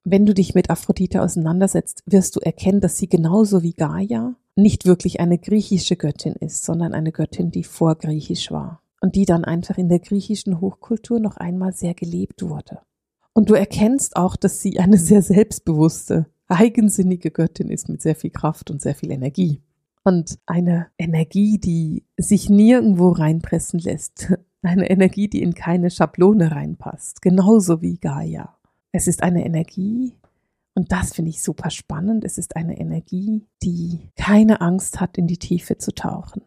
Wenn 0.04 0.26
du 0.26 0.34
dich 0.34 0.56
mit 0.56 0.70
Aphrodite 0.70 1.22
auseinandersetzt, 1.22 2.04
wirst 2.06 2.36
du 2.36 2.40
erkennen, 2.40 2.82
dass 2.82 2.98
sie 2.98 3.08
genauso 3.08 3.62
wie 3.62 3.74
Gaia 3.74 4.36
nicht 4.56 4.86
wirklich 4.86 5.20
eine 5.20 5.38
griechische 5.38 5.96
Göttin 5.96 6.34
ist, 6.34 6.64
sondern 6.64 6.94
eine 6.94 7.12
Göttin, 7.12 7.52
die 7.52 7.64
vorgriechisch 7.64 8.52
war 8.52 8.82
und 9.02 9.16
die 9.16 9.26
dann 9.26 9.46
einfach 9.46 9.78
in 9.78 9.90
der 9.90 10.00
griechischen 10.00 10.60
Hochkultur 10.60 11.20
noch 11.20 11.38
einmal 11.38 11.74
sehr 11.74 11.94
gelebt 11.94 12.42
wurde. 12.42 12.80
Und 13.34 13.50
du 13.50 13.54
erkennst 13.54 14.16
auch, 14.16 14.36
dass 14.36 14.62
sie 14.62 14.80
eine 14.80 14.98
sehr 14.98 15.22
selbstbewusste, 15.22 16.26
eigensinnige 16.48 17.32
Göttin 17.32 17.70
ist 17.70 17.88
mit 17.88 18.02
sehr 18.02 18.16
viel 18.16 18.32
Kraft 18.32 18.72
und 18.72 18.82
sehr 18.82 18.96
viel 18.96 19.12
Energie 19.12 19.62
und 20.04 20.40
eine 20.46 20.88
Energie, 20.98 21.60
die 21.60 22.04
sich 22.18 22.50
nirgendwo 22.50 23.10
reinpressen 23.10 23.80
lässt. 23.80 24.34
Eine 24.64 24.90
Energie, 24.90 25.28
die 25.28 25.42
in 25.42 25.54
keine 25.54 25.90
Schablone 25.90 26.52
reinpasst. 26.52 27.22
Genauso 27.22 27.82
wie 27.82 27.98
Gaia. 27.98 28.58
Es 28.92 29.08
ist 29.08 29.24
eine 29.24 29.46
Energie, 29.46 30.16
und 30.74 30.92
das 30.92 31.14
finde 31.14 31.30
ich 31.30 31.42
super 31.42 31.70
spannend. 31.70 32.24
Es 32.24 32.38
ist 32.38 32.56
eine 32.56 32.80
Energie, 32.80 33.46
die 33.62 34.10
keine 34.16 34.62
Angst 34.62 35.00
hat, 35.00 35.18
in 35.18 35.28
die 35.28 35.38
Tiefe 35.38 35.78
zu 35.78 35.94
tauchen. 35.94 36.44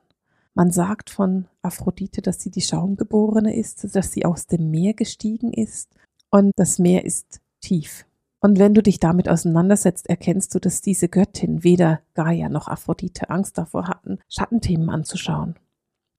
Man 0.54 0.70
sagt 0.70 1.10
von 1.10 1.46
Aphrodite, 1.62 2.22
dass 2.22 2.40
sie 2.40 2.50
die 2.50 2.60
Schaumgeborene 2.60 3.54
ist, 3.54 3.94
dass 3.94 4.12
sie 4.12 4.24
aus 4.24 4.46
dem 4.46 4.70
Meer 4.70 4.94
gestiegen 4.94 5.52
ist 5.52 5.90
und 6.30 6.52
das 6.56 6.78
Meer 6.78 7.04
ist 7.04 7.40
tief. 7.60 8.06
Und 8.40 8.58
wenn 8.58 8.74
du 8.74 8.82
dich 8.82 9.00
damit 9.00 9.28
auseinandersetzt, 9.28 10.08
erkennst 10.08 10.54
du, 10.54 10.60
dass 10.60 10.80
diese 10.80 11.08
Göttin 11.08 11.64
weder 11.64 12.00
Gaia 12.14 12.48
noch 12.48 12.68
Aphrodite 12.68 13.30
Angst 13.30 13.58
davor 13.58 13.88
hatten, 13.88 14.18
Schattenthemen 14.28 14.90
anzuschauen. 14.90 15.56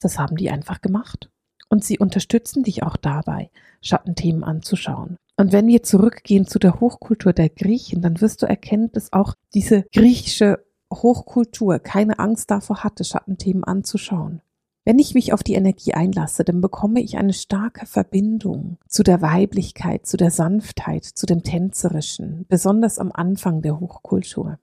Das 0.02 0.20
haben 0.20 0.36
die 0.36 0.50
einfach 0.50 0.82
gemacht. 0.82 1.30
Und 1.70 1.84
sie 1.84 2.00
unterstützen 2.00 2.64
dich 2.64 2.84
auch 2.84 2.98
dabei, 2.98 3.50
Schattenthemen 3.82 4.44
anzuschauen. 4.44 5.18
Und 5.38 5.52
wenn 5.52 5.68
wir 5.68 5.84
zurückgehen 5.84 6.48
zu 6.48 6.60
der 6.60 6.80
Hochkultur 6.80 7.34
der 7.34 7.50
Griechen, 7.50 8.02
dann 8.02 8.22
wirst 8.22 8.42
du 8.42 8.46
erkennen, 8.46 8.92
dass 8.94 9.12
auch 9.12 9.34
diese 9.54 9.84
griechische 9.94 10.64
Hochkultur 10.94 11.80
keine 11.80 12.20
Angst 12.20 12.52
davor 12.52 12.84
hatte, 12.84 13.04
Schattenthemen 13.04 13.64
anzuschauen. 13.64 14.42
Wenn 14.86 15.00
ich 15.00 15.16
mich 15.16 15.34
auf 15.34 15.42
die 15.42 15.56
Energie 15.56 15.96
einlasse, 15.96 16.44
dann 16.44 16.62
bekomme 16.62 17.02
ich 17.02 17.18
eine 17.18 17.34
starke 17.34 17.88
Verbindung 17.88 18.78
zu 18.88 19.02
der 19.02 19.20
Weiblichkeit, 19.22 20.06
zu 20.06 20.16
der 20.16 20.30
Sanftheit, 20.30 21.04
zu 21.04 21.26
dem 21.26 21.42
Tänzerischen, 21.42 22.46
besonders 22.48 23.00
am 23.00 23.12
Anfang 23.12 23.64
der 23.64 23.80
Hochkultur. 23.80 24.60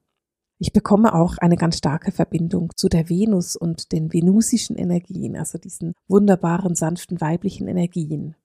Ich 0.63 0.73
bekomme 0.73 1.13
auch 1.13 1.39
eine 1.39 1.57
ganz 1.57 1.79
starke 1.79 2.13
Verbindung 2.13 2.71
zu 2.77 2.89
der 2.89 3.09
Venus 3.09 3.57
und 3.57 3.91
den 3.91 4.13
venusischen 4.13 4.77
Energien, 4.77 5.37
also 5.37 5.59
diesen 5.59 5.93
wunderbaren, 6.07 6.77
sanften 6.77 7.21
weiblichen 7.21 7.67
Energien. 7.67 8.37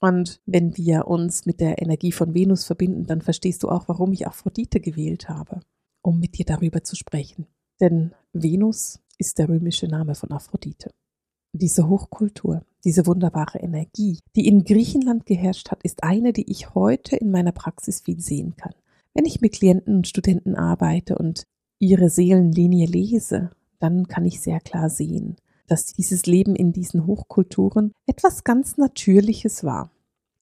Und 0.00 0.40
wenn 0.46 0.76
wir 0.76 1.06
uns 1.06 1.46
mit 1.46 1.60
der 1.60 1.80
Energie 1.80 2.10
von 2.10 2.34
Venus 2.34 2.64
verbinden, 2.64 3.06
dann 3.06 3.20
verstehst 3.20 3.62
du 3.62 3.68
auch, 3.68 3.86
warum 3.86 4.12
ich 4.12 4.26
Aphrodite 4.26 4.80
gewählt 4.80 5.28
habe, 5.28 5.60
um 6.02 6.18
mit 6.18 6.38
dir 6.38 6.44
darüber 6.44 6.82
zu 6.82 6.96
sprechen. 6.96 7.46
Denn 7.80 8.10
Venus 8.32 8.98
ist 9.18 9.38
der 9.38 9.48
römische 9.48 9.86
Name 9.86 10.16
von 10.16 10.32
Aphrodite 10.32 10.90
diese 11.54 11.88
Hochkultur, 11.88 12.64
diese 12.82 13.06
wunderbare 13.06 13.58
Energie, 13.60 14.18
die 14.34 14.48
in 14.48 14.64
Griechenland 14.64 15.24
geherrscht 15.24 15.70
hat, 15.70 15.82
ist 15.84 16.02
eine, 16.02 16.32
die 16.32 16.50
ich 16.50 16.74
heute 16.74 17.16
in 17.16 17.30
meiner 17.30 17.52
Praxis 17.52 18.00
viel 18.00 18.20
sehen 18.20 18.56
kann. 18.56 18.74
Wenn 19.14 19.26
ich 19.26 19.40
mit 19.40 19.52
Klienten 19.52 19.96
und 19.96 20.08
Studenten 20.08 20.56
arbeite 20.56 21.16
und 21.16 21.44
ihre 21.78 22.10
Seelenlinie 22.10 22.86
lese, 22.86 23.50
dann 23.78 24.08
kann 24.08 24.24
ich 24.24 24.40
sehr 24.40 24.60
klar 24.60 24.90
sehen, 24.90 25.36
dass 25.66 25.86
dieses 25.86 26.26
Leben 26.26 26.56
in 26.56 26.72
diesen 26.72 27.06
Hochkulturen 27.06 27.92
etwas 28.06 28.44
ganz 28.44 28.76
Natürliches 28.76 29.64
war. 29.64 29.90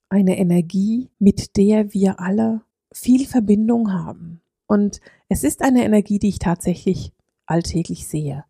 Eine 0.09 0.39
Energie, 0.39 1.11
mit 1.19 1.57
der 1.57 1.93
wir 1.93 2.21
alle 2.21 2.63
viel 2.93 3.27
Verbindung 3.27 3.93
haben. 3.93 4.41
Und 4.67 5.01
es 5.29 5.45
ist 5.45 5.63
eine 5.63 5.85
Energie, 5.85 6.19
die 6.19 6.29
ich 6.29 6.39
tatsächlich 6.39 7.13
alltäglich 7.47 8.07
sehe. 8.07 8.45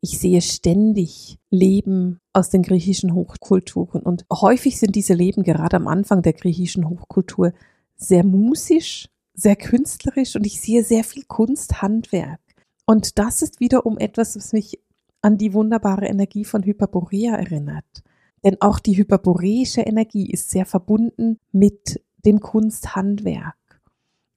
Ich 0.00 0.18
sehe 0.18 0.42
ständig 0.42 1.38
Leben 1.50 2.20
aus 2.32 2.50
den 2.50 2.62
griechischen 2.62 3.14
Hochkulturen. 3.14 4.02
Und 4.02 4.24
häufig 4.32 4.78
sind 4.78 4.94
diese 4.94 5.14
Leben 5.14 5.42
gerade 5.42 5.76
am 5.76 5.88
Anfang 5.88 6.22
der 6.22 6.34
griechischen 6.34 6.88
Hochkultur 6.88 7.52
sehr 7.96 8.24
musisch, 8.24 9.08
sehr 9.36 9.54
künstlerisch 9.54 10.34
und 10.34 10.46
ich 10.46 10.60
sehe 10.60 10.82
sehr 10.82 11.04
viel 11.04 11.24
Kunsthandwerk. 11.24 12.40
Und 12.86 13.18
das 13.18 13.42
ist 13.42 13.60
wiederum 13.60 13.98
etwas, 13.98 14.36
was 14.36 14.52
mich 14.52 14.80
an 15.20 15.38
die 15.38 15.52
wunderbare 15.52 16.06
Energie 16.06 16.44
von 16.44 16.64
Hyperborea 16.64 17.34
erinnert. 17.34 18.02
Denn 18.44 18.56
auch 18.60 18.78
die 18.78 18.96
hyperboreische 18.96 19.82
Energie 19.82 20.30
ist 20.30 20.50
sehr 20.50 20.66
verbunden 20.66 21.38
mit 21.52 22.00
dem 22.24 22.40
Kunsthandwerk. 22.40 23.56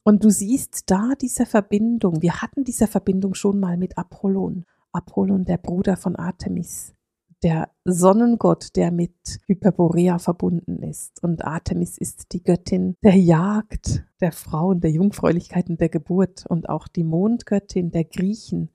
Und 0.03 0.23
du 0.23 0.29
siehst 0.29 0.83
da 0.87 1.13
diese 1.19 1.45
Verbindung. 1.45 2.21
Wir 2.21 2.41
hatten 2.41 2.63
diese 2.63 2.87
Verbindung 2.87 3.35
schon 3.35 3.59
mal 3.59 3.77
mit 3.77 3.97
Apollon. 3.97 4.65
Apollon, 4.91 5.45
der 5.45 5.57
Bruder 5.57 5.97
von 5.97 6.15
Artemis, 6.15 6.95
der 7.43 7.69
Sonnengott, 7.85 8.75
der 8.75 8.91
mit 8.91 9.39
Hyperborea 9.47 10.19
verbunden 10.19 10.83
ist. 10.83 11.23
Und 11.23 11.45
Artemis 11.45 11.97
ist 11.97 12.33
die 12.33 12.43
Göttin 12.43 12.95
der 13.03 13.15
Jagd, 13.15 14.03
der 14.21 14.31
Frauen, 14.31 14.81
der 14.81 14.91
Jungfräulichkeit 14.91 15.69
und 15.69 15.79
der 15.79 15.89
Geburt 15.89 16.45
und 16.47 16.69
auch 16.69 16.87
die 16.87 17.03
Mondgöttin 17.03 17.91
der 17.91 18.03
Griechen. 18.03 18.69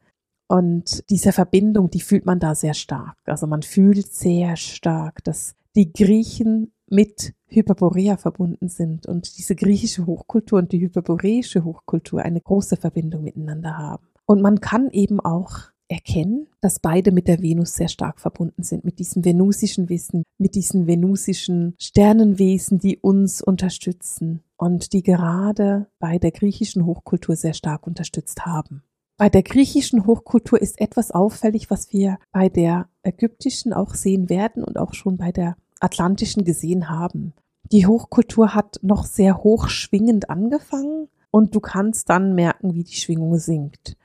Und 0.46 1.08
diese 1.10 1.32
Verbindung, 1.32 1.90
die 1.90 2.00
fühlt 2.00 2.26
man 2.26 2.40
da 2.40 2.54
sehr 2.54 2.74
stark. 2.74 3.16
Also 3.24 3.46
man 3.46 3.62
fühlt 3.62 4.12
sehr 4.12 4.56
stark, 4.56 5.24
dass 5.24 5.56
die 5.74 5.92
Griechen 5.92 6.72
mit 6.88 7.34
Hyperborea 7.46 8.16
verbunden 8.16 8.68
sind 8.68 9.06
und 9.06 9.38
diese 9.38 9.56
griechische 9.56 10.06
Hochkultur 10.06 10.58
und 10.58 10.72
die 10.72 10.80
hyperboreische 10.80 11.64
Hochkultur 11.64 12.22
eine 12.22 12.40
große 12.40 12.76
Verbindung 12.76 13.24
miteinander 13.24 13.76
haben. 13.76 14.06
Und 14.26 14.42
man 14.42 14.60
kann 14.60 14.90
eben 14.90 15.20
auch 15.20 15.73
erkennen, 15.88 16.46
dass 16.60 16.78
beide 16.78 17.12
mit 17.12 17.28
der 17.28 17.42
Venus 17.42 17.74
sehr 17.74 17.88
stark 17.88 18.20
verbunden 18.20 18.62
sind, 18.62 18.84
mit 18.84 18.98
diesem 18.98 19.24
venusischen 19.24 19.88
Wissen, 19.88 20.24
mit 20.38 20.54
diesen 20.54 20.86
venusischen 20.86 21.74
Sternenwesen, 21.78 22.78
die 22.78 22.98
uns 22.98 23.42
unterstützen 23.42 24.42
und 24.56 24.92
die 24.92 25.02
gerade 25.02 25.86
bei 25.98 26.18
der 26.18 26.30
griechischen 26.30 26.86
Hochkultur 26.86 27.36
sehr 27.36 27.54
stark 27.54 27.86
unterstützt 27.86 28.46
haben. 28.46 28.82
Bei 29.16 29.28
der 29.28 29.42
griechischen 29.42 30.06
Hochkultur 30.06 30.60
ist 30.60 30.80
etwas 30.80 31.12
auffällig, 31.12 31.70
was 31.70 31.92
wir 31.92 32.18
bei 32.32 32.48
der 32.48 32.88
ägyptischen 33.02 33.72
auch 33.72 33.94
sehen 33.94 34.28
werden 34.28 34.64
und 34.64 34.76
auch 34.76 34.92
schon 34.94 35.18
bei 35.18 35.30
der 35.30 35.56
atlantischen 35.78 36.44
gesehen 36.44 36.88
haben. 36.88 37.32
Die 37.70 37.86
Hochkultur 37.86 38.54
hat 38.54 38.80
noch 38.82 39.04
sehr 39.04 39.38
hoch 39.38 39.68
schwingend 39.68 40.30
angefangen 40.30 41.08
und 41.30 41.54
du 41.54 41.60
kannst 41.60 42.10
dann 42.10 42.34
merken, 42.34 42.74
wie 42.74 42.84
die 42.84 42.96
Schwingung 42.96 43.38
sinkt. 43.38 43.96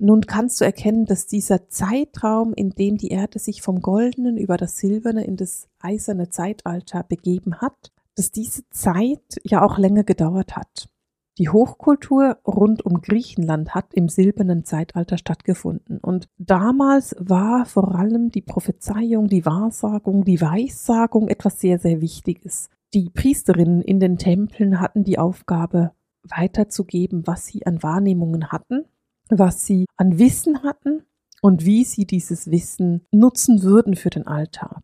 Nun 0.00 0.20
kannst 0.22 0.60
du 0.60 0.64
erkennen, 0.64 1.06
dass 1.06 1.26
dieser 1.26 1.68
Zeitraum, 1.68 2.54
in 2.54 2.70
dem 2.70 2.98
die 2.98 3.08
Erde 3.08 3.40
sich 3.40 3.62
vom 3.62 3.80
Goldenen 3.80 4.36
über 4.36 4.56
das 4.56 4.76
Silberne 4.76 5.24
in 5.24 5.36
das 5.36 5.68
eiserne 5.80 6.30
Zeitalter 6.30 7.02
begeben 7.02 7.56
hat, 7.56 7.92
dass 8.14 8.30
diese 8.30 8.62
Zeit 8.70 9.40
ja 9.42 9.62
auch 9.62 9.76
länger 9.76 10.04
gedauert 10.04 10.56
hat. 10.56 10.88
Die 11.36 11.48
Hochkultur 11.48 12.38
rund 12.46 12.84
um 12.84 13.00
Griechenland 13.00 13.74
hat 13.74 13.92
im 13.94 14.08
silbernen 14.08 14.64
Zeitalter 14.64 15.18
stattgefunden. 15.18 15.98
Und 15.98 16.28
damals 16.36 17.14
war 17.18 17.64
vor 17.64 17.94
allem 17.94 18.30
die 18.30 18.42
Prophezeiung, 18.42 19.28
die 19.28 19.46
Wahrsagung, 19.46 20.24
die 20.24 20.40
Weissagung 20.40 21.28
etwas 21.28 21.60
sehr, 21.60 21.78
sehr 21.78 22.00
Wichtiges. 22.00 22.70
Die 22.94 23.10
Priesterinnen 23.10 23.82
in 23.82 24.00
den 24.00 24.18
Tempeln 24.18 24.80
hatten 24.80 25.04
die 25.04 25.18
Aufgabe, 25.18 25.92
weiterzugeben, 26.24 27.26
was 27.26 27.46
sie 27.46 27.64
an 27.66 27.82
Wahrnehmungen 27.82 28.50
hatten 28.50 28.84
was 29.30 29.66
sie 29.66 29.86
an 29.96 30.18
Wissen 30.18 30.62
hatten 30.62 31.02
und 31.42 31.64
wie 31.64 31.84
sie 31.84 32.06
dieses 32.06 32.50
Wissen 32.50 33.04
nutzen 33.12 33.62
würden 33.62 33.96
für 33.96 34.10
den 34.10 34.26
Alltag. 34.26 34.82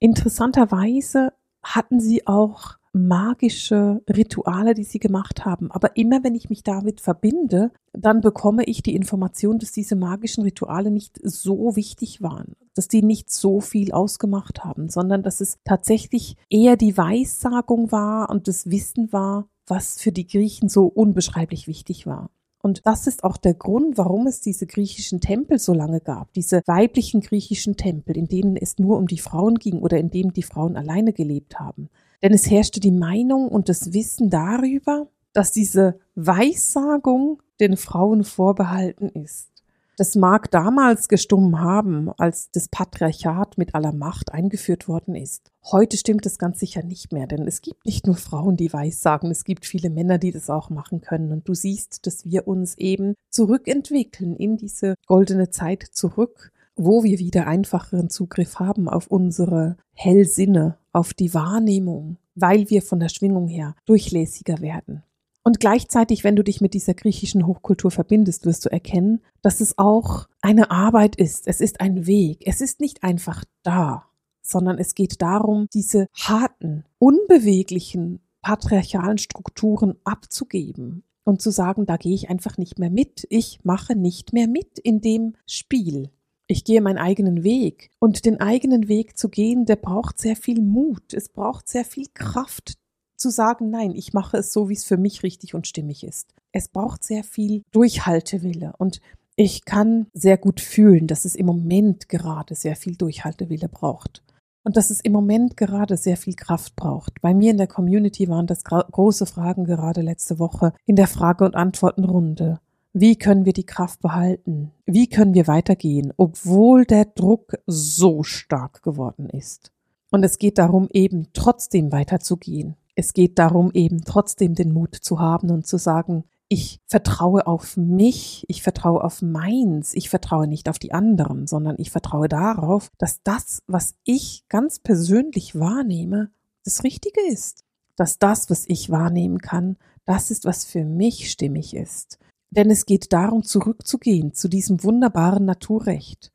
Interessanterweise 0.00 1.32
hatten 1.62 2.00
sie 2.00 2.26
auch 2.26 2.78
magische 2.92 4.02
Rituale, 4.08 4.74
die 4.74 4.84
sie 4.84 4.98
gemacht 4.98 5.44
haben. 5.44 5.70
Aber 5.70 5.96
immer 5.96 6.24
wenn 6.24 6.34
ich 6.34 6.48
mich 6.50 6.62
damit 6.62 7.00
verbinde, 7.00 7.70
dann 7.92 8.20
bekomme 8.20 8.64
ich 8.64 8.82
die 8.82 8.94
Information, 8.94 9.58
dass 9.58 9.72
diese 9.72 9.96
magischen 9.96 10.42
Rituale 10.42 10.90
nicht 10.90 11.18
so 11.22 11.76
wichtig 11.76 12.22
waren, 12.22 12.54
dass 12.74 12.88
die 12.88 13.02
nicht 13.02 13.30
so 13.30 13.60
viel 13.60 13.92
ausgemacht 13.92 14.64
haben, 14.64 14.88
sondern 14.88 15.22
dass 15.22 15.40
es 15.40 15.58
tatsächlich 15.64 16.36
eher 16.48 16.76
die 16.76 16.96
Weissagung 16.96 17.92
war 17.92 18.30
und 18.30 18.48
das 18.48 18.70
Wissen 18.70 19.12
war, 19.12 19.48
was 19.66 20.00
für 20.00 20.12
die 20.12 20.26
Griechen 20.26 20.68
so 20.68 20.86
unbeschreiblich 20.86 21.66
wichtig 21.66 22.06
war. 22.06 22.30
Und 22.60 22.86
das 22.86 23.06
ist 23.06 23.22
auch 23.22 23.36
der 23.36 23.54
Grund, 23.54 23.98
warum 23.98 24.26
es 24.26 24.40
diese 24.40 24.66
griechischen 24.66 25.20
Tempel 25.20 25.58
so 25.58 25.72
lange 25.72 26.00
gab, 26.00 26.32
diese 26.32 26.62
weiblichen 26.66 27.20
griechischen 27.20 27.76
Tempel, 27.76 28.16
in 28.16 28.26
denen 28.26 28.56
es 28.56 28.78
nur 28.78 28.98
um 28.98 29.06
die 29.06 29.18
Frauen 29.18 29.56
ging 29.56 29.80
oder 29.80 29.98
in 29.98 30.10
denen 30.10 30.32
die 30.32 30.42
Frauen 30.42 30.76
alleine 30.76 31.12
gelebt 31.12 31.60
haben. 31.60 31.88
Denn 32.22 32.32
es 32.32 32.50
herrschte 32.50 32.80
die 32.80 32.90
Meinung 32.90 33.48
und 33.48 33.68
das 33.68 33.92
Wissen 33.92 34.28
darüber, 34.28 35.06
dass 35.32 35.52
diese 35.52 36.00
Weissagung 36.16 37.40
den 37.60 37.76
Frauen 37.76 38.24
vorbehalten 38.24 39.08
ist. 39.08 39.57
Das 39.98 40.14
mag 40.14 40.48
damals 40.52 41.08
gestummen 41.08 41.60
haben, 41.60 42.08
als 42.18 42.52
das 42.52 42.68
Patriarchat 42.68 43.58
mit 43.58 43.74
aller 43.74 43.92
Macht 43.92 44.32
eingeführt 44.32 44.86
worden 44.86 45.16
ist. 45.16 45.50
Heute 45.72 45.96
stimmt 45.96 46.24
das 46.24 46.38
ganz 46.38 46.60
sicher 46.60 46.84
nicht 46.84 47.12
mehr, 47.12 47.26
denn 47.26 47.48
es 47.48 47.62
gibt 47.62 47.84
nicht 47.84 48.06
nur 48.06 48.14
Frauen, 48.14 48.56
die 48.56 48.72
Weissagen, 48.72 49.28
es 49.32 49.42
gibt 49.42 49.66
viele 49.66 49.90
Männer, 49.90 50.18
die 50.18 50.30
das 50.30 50.50
auch 50.50 50.70
machen 50.70 51.00
können. 51.00 51.32
Und 51.32 51.48
du 51.48 51.54
siehst, 51.54 52.06
dass 52.06 52.24
wir 52.24 52.46
uns 52.46 52.78
eben 52.78 53.14
zurückentwickeln 53.30 54.36
in 54.36 54.56
diese 54.56 54.94
goldene 55.08 55.50
Zeit 55.50 55.82
zurück, 55.82 56.52
wo 56.76 57.02
wir 57.02 57.18
wieder 57.18 57.48
einfacheren 57.48 58.08
Zugriff 58.08 58.60
haben 58.60 58.88
auf 58.88 59.08
unsere 59.08 59.78
Hellsinne, 59.94 60.78
auf 60.92 61.12
die 61.12 61.34
Wahrnehmung, 61.34 62.18
weil 62.36 62.70
wir 62.70 62.82
von 62.82 63.00
der 63.00 63.08
Schwingung 63.08 63.48
her 63.48 63.74
durchlässiger 63.84 64.60
werden. 64.60 65.02
Und 65.48 65.60
gleichzeitig, 65.60 66.24
wenn 66.24 66.36
du 66.36 66.44
dich 66.44 66.60
mit 66.60 66.74
dieser 66.74 66.92
griechischen 66.92 67.46
Hochkultur 67.46 67.90
verbindest, 67.90 68.44
wirst 68.44 68.66
du 68.66 68.68
erkennen, 68.70 69.22
dass 69.40 69.62
es 69.62 69.78
auch 69.78 70.28
eine 70.42 70.70
Arbeit 70.70 71.16
ist. 71.16 71.48
Es 71.48 71.62
ist 71.62 71.80
ein 71.80 72.06
Weg. 72.06 72.42
Es 72.44 72.60
ist 72.60 72.80
nicht 72.80 73.02
einfach 73.02 73.46
da, 73.62 74.04
sondern 74.42 74.76
es 74.76 74.94
geht 74.94 75.22
darum, 75.22 75.66
diese 75.72 76.08
harten, 76.12 76.84
unbeweglichen 76.98 78.20
patriarchalen 78.42 79.16
Strukturen 79.16 79.94
abzugeben 80.04 81.02
und 81.24 81.40
zu 81.40 81.50
sagen, 81.50 81.86
da 81.86 81.96
gehe 81.96 82.14
ich 82.14 82.28
einfach 82.28 82.58
nicht 82.58 82.78
mehr 82.78 82.90
mit. 82.90 83.26
Ich 83.30 83.60
mache 83.64 83.96
nicht 83.96 84.34
mehr 84.34 84.48
mit 84.48 84.78
in 84.78 85.00
dem 85.00 85.34
Spiel. 85.46 86.10
Ich 86.46 86.64
gehe 86.64 86.82
meinen 86.82 86.98
eigenen 86.98 87.42
Weg. 87.42 87.88
Und 87.98 88.26
den 88.26 88.38
eigenen 88.38 88.86
Weg 88.88 89.16
zu 89.16 89.30
gehen, 89.30 89.64
der 89.64 89.76
braucht 89.76 90.18
sehr 90.18 90.36
viel 90.36 90.60
Mut. 90.60 91.14
Es 91.14 91.30
braucht 91.30 91.68
sehr 91.68 91.86
viel 91.86 92.08
Kraft, 92.12 92.74
zu 93.18 93.30
sagen, 93.30 93.70
nein, 93.70 93.92
ich 93.94 94.12
mache 94.12 94.38
es 94.38 94.52
so, 94.52 94.68
wie 94.68 94.74
es 94.74 94.84
für 94.84 94.96
mich 94.96 95.22
richtig 95.22 95.54
und 95.54 95.66
stimmig 95.66 96.04
ist. 96.04 96.34
Es 96.52 96.68
braucht 96.68 97.04
sehr 97.04 97.24
viel 97.24 97.62
Durchhaltewille 97.72 98.72
und 98.78 99.00
ich 99.36 99.64
kann 99.64 100.06
sehr 100.14 100.36
gut 100.36 100.60
fühlen, 100.60 101.06
dass 101.06 101.24
es 101.24 101.36
im 101.36 101.46
Moment 101.46 102.08
gerade 102.08 102.54
sehr 102.54 102.74
viel 102.74 102.96
Durchhaltewille 102.96 103.68
braucht. 103.68 104.24
Und 104.64 104.76
dass 104.76 104.90
es 104.90 105.00
im 105.00 105.12
Moment 105.12 105.56
gerade 105.56 105.96
sehr 105.96 106.16
viel 106.16 106.34
Kraft 106.34 106.74
braucht. 106.74 107.20
Bei 107.22 107.32
mir 107.32 107.52
in 107.52 107.56
der 107.56 107.68
Community 107.68 108.28
waren 108.28 108.48
das 108.48 108.64
große 108.64 109.26
Fragen 109.26 109.64
gerade 109.64 110.02
letzte 110.02 110.38
Woche 110.38 110.72
in 110.84 110.96
der 110.96 111.06
Frage- 111.06 111.44
und 111.44 111.54
Antwortenrunde. 111.54 112.58
Wie 112.92 113.16
können 113.16 113.44
wir 113.44 113.52
die 113.52 113.64
Kraft 113.64 114.00
behalten? 114.00 114.72
Wie 114.84 115.08
können 115.08 115.34
wir 115.34 115.46
weitergehen, 115.46 116.12
obwohl 116.16 116.84
der 116.84 117.04
Druck 117.04 117.54
so 117.66 118.24
stark 118.24 118.82
geworden 118.82 119.30
ist? 119.30 119.70
Und 120.10 120.24
es 120.24 120.38
geht 120.38 120.58
darum, 120.58 120.88
eben 120.92 121.28
trotzdem 121.32 121.92
weiterzugehen. 121.92 122.74
Es 122.98 123.12
geht 123.12 123.38
darum, 123.38 123.70
eben 123.74 124.02
trotzdem 124.04 124.56
den 124.56 124.72
Mut 124.72 124.96
zu 124.96 125.20
haben 125.20 125.52
und 125.52 125.68
zu 125.68 125.78
sagen, 125.78 126.24
ich 126.48 126.80
vertraue 126.84 127.46
auf 127.46 127.76
mich, 127.76 128.44
ich 128.48 128.60
vertraue 128.60 129.04
auf 129.04 129.22
meins, 129.22 129.94
ich 129.94 130.10
vertraue 130.10 130.48
nicht 130.48 130.68
auf 130.68 130.80
die 130.80 130.90
anderen, 130.90 131.46
sondern 131.46 131.76
ich 131.78 131.92
vertraue 131.92 132.26
darauf, 132.26 132.90
dass 132.98 133.22
das, 133.22 133.62
was 133.68 133.94
ich 134.02 134.42
ganz 134.48 134.80
persönlich 134.80 135.56
wahrnehme, 135.56 136.32
das 136.64 136.82
Richtige 136.82 137.20
ist. 137.30 137.62
Dass 137.94 138.18
das, 138.18 138.50
was 138.50 138.64
ich 138.66 138.90
wahrnehmen 138.90 139.38
kann, 139.38 139.76
das 140.04 140.32
ist, 140.32 140.44
was 140.44 140.64
für 140.64 140.84
mich 140.84 141.30
stimmig 141.30 141.76
ist. 141.76 142.18
Denn 142.50 142.68
es 142.68 142.84
geht 142.84 143.12
darum, 143.12 143.44
zurückzugehen 143.44 144.34
zu 144.34 144.48
diesem 144.48 144.82
wunderbaren 144.82 145.44
Naturrecht, 145.44 146.32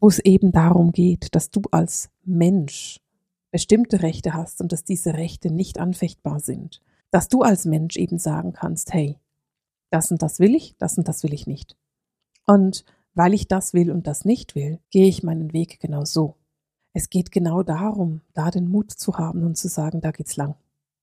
wo 0.00 0.08
es 0.08 0.18
eben 0.18 0.52
darum 0.52 0.92
geht, 0.92 1.34
dass 1.34 1.48
du 1.48 1.62
als 1.70 2.10
Mensch 2.26 3.00
bestimmte 3.54 4.02
Rechte 4.02 4.34
hast 4.34 4.60
und 4.60 4.72
dass 4.72 4.82
diese 4.82 5.14
Rechte 5.14 5.48
nicht 5.48 5.78
anfechtbar 5.78 6.40
sind. 6.40 6.82
Dass 7.12 7.28
du 7.28 7.42
als 7.42 7.66
Mensch 7.66 7.96
eben 7.96 8.18
sagen 8.18 8.52
kannst, 8.52 8.92
hey, 8.92 9.20
das 9.92 10.10
und 10.10 10.22
das 10.22 10.40
will 10.40 10.56
ich, 10.56 10.74
das 10.78 10.98
und 10.98 11.06
das 11.06 11.22
will 11.22 11.32
ich 11.32 11.46
nicht. 11.46 11.76
Und 12.48 12.84
weil 13.14 13.32
ich 13.32 13.46
das 13.46 13.72
will 13.72 13.92
und 13.92 14.08
das 14.08 14.24
nicht 14.24 14.56
will, 14.56 14.80
gehe 14.90 15.06
ich 15.06 15.22
meinen 15.22 15.52
Weg 15.52 15.78
genau 15.78 16.04
so. 16.04 16.34
Es 16.94 17.10
geht 17.10 17.30
genau 17.30 17.62
darum, 17.62 18.22
da 18.32 18.50
den 18.50 18.68
Mut 18.68 18.90
zu 18.90 19.18
haben 19.18 19.44
und 19.44 19.56
zu 19.56 19.68
sagen, 19.68 20.00
da 20.00 20.10
geht's 20.10 20.34
lang. 20.34 20.56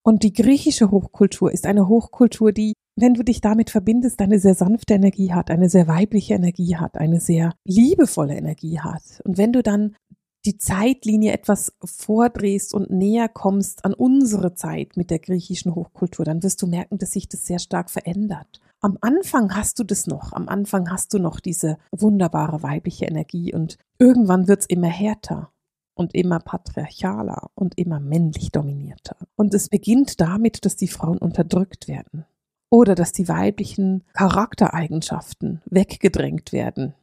Und 0.03 0.23
die 0.23 0.33
griechische 0.33 0.91
Hochkultur 0.91 1.53
ist 1.53 1.65
eine 1.65 1.87
Hochkultur, 1.87 2.51
die, 2.51 2.73
wenn 2.97 3.13
du 3.13 3.23
dich 3.23 3.39
damit 3.39 3.69
verbindest, 3.69 4.19
eine 4.19 4.39
sehr 4.39 4.55
sanfte 4.55 4.95
Energie 4.95 5.31
hat, 5.31 5.49
eine 5.49 5.69
sehr 5.69 5.87
weibliche 5.87 6.33
Energie 6.33 6.75
hat, 6.75 6.97
eine 6.97 7.21
sehr 7.21 7.53
liebevolle 7.63 8.35
Energie 8.35 8.81
hat. 8.81 9.21
Und 9.23 9.37
wenn 9.37 9.53
du 9.53 9.63
dann 9.63 9.95
die 10.45 10.57
Zeitlinie 10.57 11.33
etwas 11.33 11.73
vordrehst 11.83 12.73
und 12.73 12.89
näher 12.89 13.29
kommst 13.29 13.85
an 13.85 13.93
unsere 13.93 14.55
Zeit 14.55 14.97
mit 14.97 15.11
der 15.11 15.19
griechischen 15.19 15.75
Hochkultur, 15.75 16.25
dann 16.25 16.43
wirst 16.43 16.61
du 16.61 16.67
merken, 16.67 16.97
dass 16.97 17.11
sich 17.11 17.29
das 17.29 17.45
sehr 17.45 17.59
stark 17.59 17.89
verändert. 17.89 18.59
Am 18.79 18.97
Anfang 19.01 19.55
hast 19.55 19.77
du 19.77 19.83
das 19.83 20.07
noch, 20.07 20.33
am 20.33 20.49
Anfang 20.49 20.89
hast 20.89 21.13
du 21.13 21.19
noch 21.19 21.39
diese 21.39 21.77
wunderbare 21.91 22.63
weibliche 22.63 23.05
Energie 23.05 23.53
und 23.53 23.77
irgendwann 23.99 24.47
wird's 24.47 24.65
immer 24.65 24.87
härter 24.87 25.51
und 25.93 26.15
immer 26.15 26.39
patriarchaler 26.39 27.51
und 27.53 27.77
immer 27.77 27.99
männlich 27.99 28.51
dominierter. 28.51 29.17
Und 29.35 29.53
es 29.53 29.69
beginnt 29.69 30.19
damit, 30.19 30.65
dass 30.65 30.75
die 30.75 30.87
Frauen 30.87 31.19
unterdrückt 31.19 31.87
werden 31.87 32.25
oder 32.71 32.95
dass 32.95 33.11
die 33.11 33.27
weiblichen 33.27 34.03
Charaktereigenschaften 34.13 35.61
weggedrängt 35.65 36.51
werden. 36.51 36.95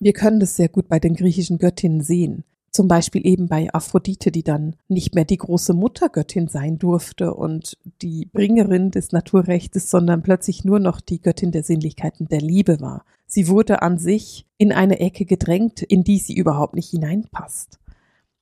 Wir 0.00 0.12
können 0.12 0.40
das 0.40 0.56
sehr 0.56 0.68
gut 0.68 0.88
bei 0.88 0.98
den 0.98 1.14
griechischen 1.14 1.56
Göttinnen 1.56 2.02
sehen. 2.02 2.44
Zum 2.72 2.88
Beispiel 2.88 3.26
eben 3.26 3.48
bei 3.48 3.72
Aphrodite, 3.72 4.32
die 4.32 4.42
dann 4.42 4.76
nicht 4.88 5.14
mehr 5.14 5.26
die 5.26 5.36
große 5.36 5.74
Muttergöttin 5.74 6.48
sein 6.48 6.78
durfte 6.78 7.34
und 7.34 7.76
die 8.00 8.30
Bringerin 8.32 8.90
des 8.90 9.12
Naturrechtes, 9.12 9.90
sondern 9.90 10.22
plötzlich 10.22 10.64
nur 10.64 10.80
noch 10.80 11.02
die 11.02 11.20
Göttin 11.20 11.52
der 11.52 11.64
Sinnlichkeiten 11.64 12.28
der 12.28 12.40
Liebe 12.40 12.80
war. 12.80 13.04
Sie 13.26 13.48
wurde 13.48 13.82
an 13.82 13.98
sich 13.98 14.46
in 14.56 14.72
eine 14.72 15.00
Ecke 15.00 15.26
gedrängt, 15.26 15.82
in 15.82 16.02
die 16.02 16.18
sie 16.18 16.34
überhaupt 16.34 16.74
nicht 16.74 16.88
hineinpasst. 16.88 17.78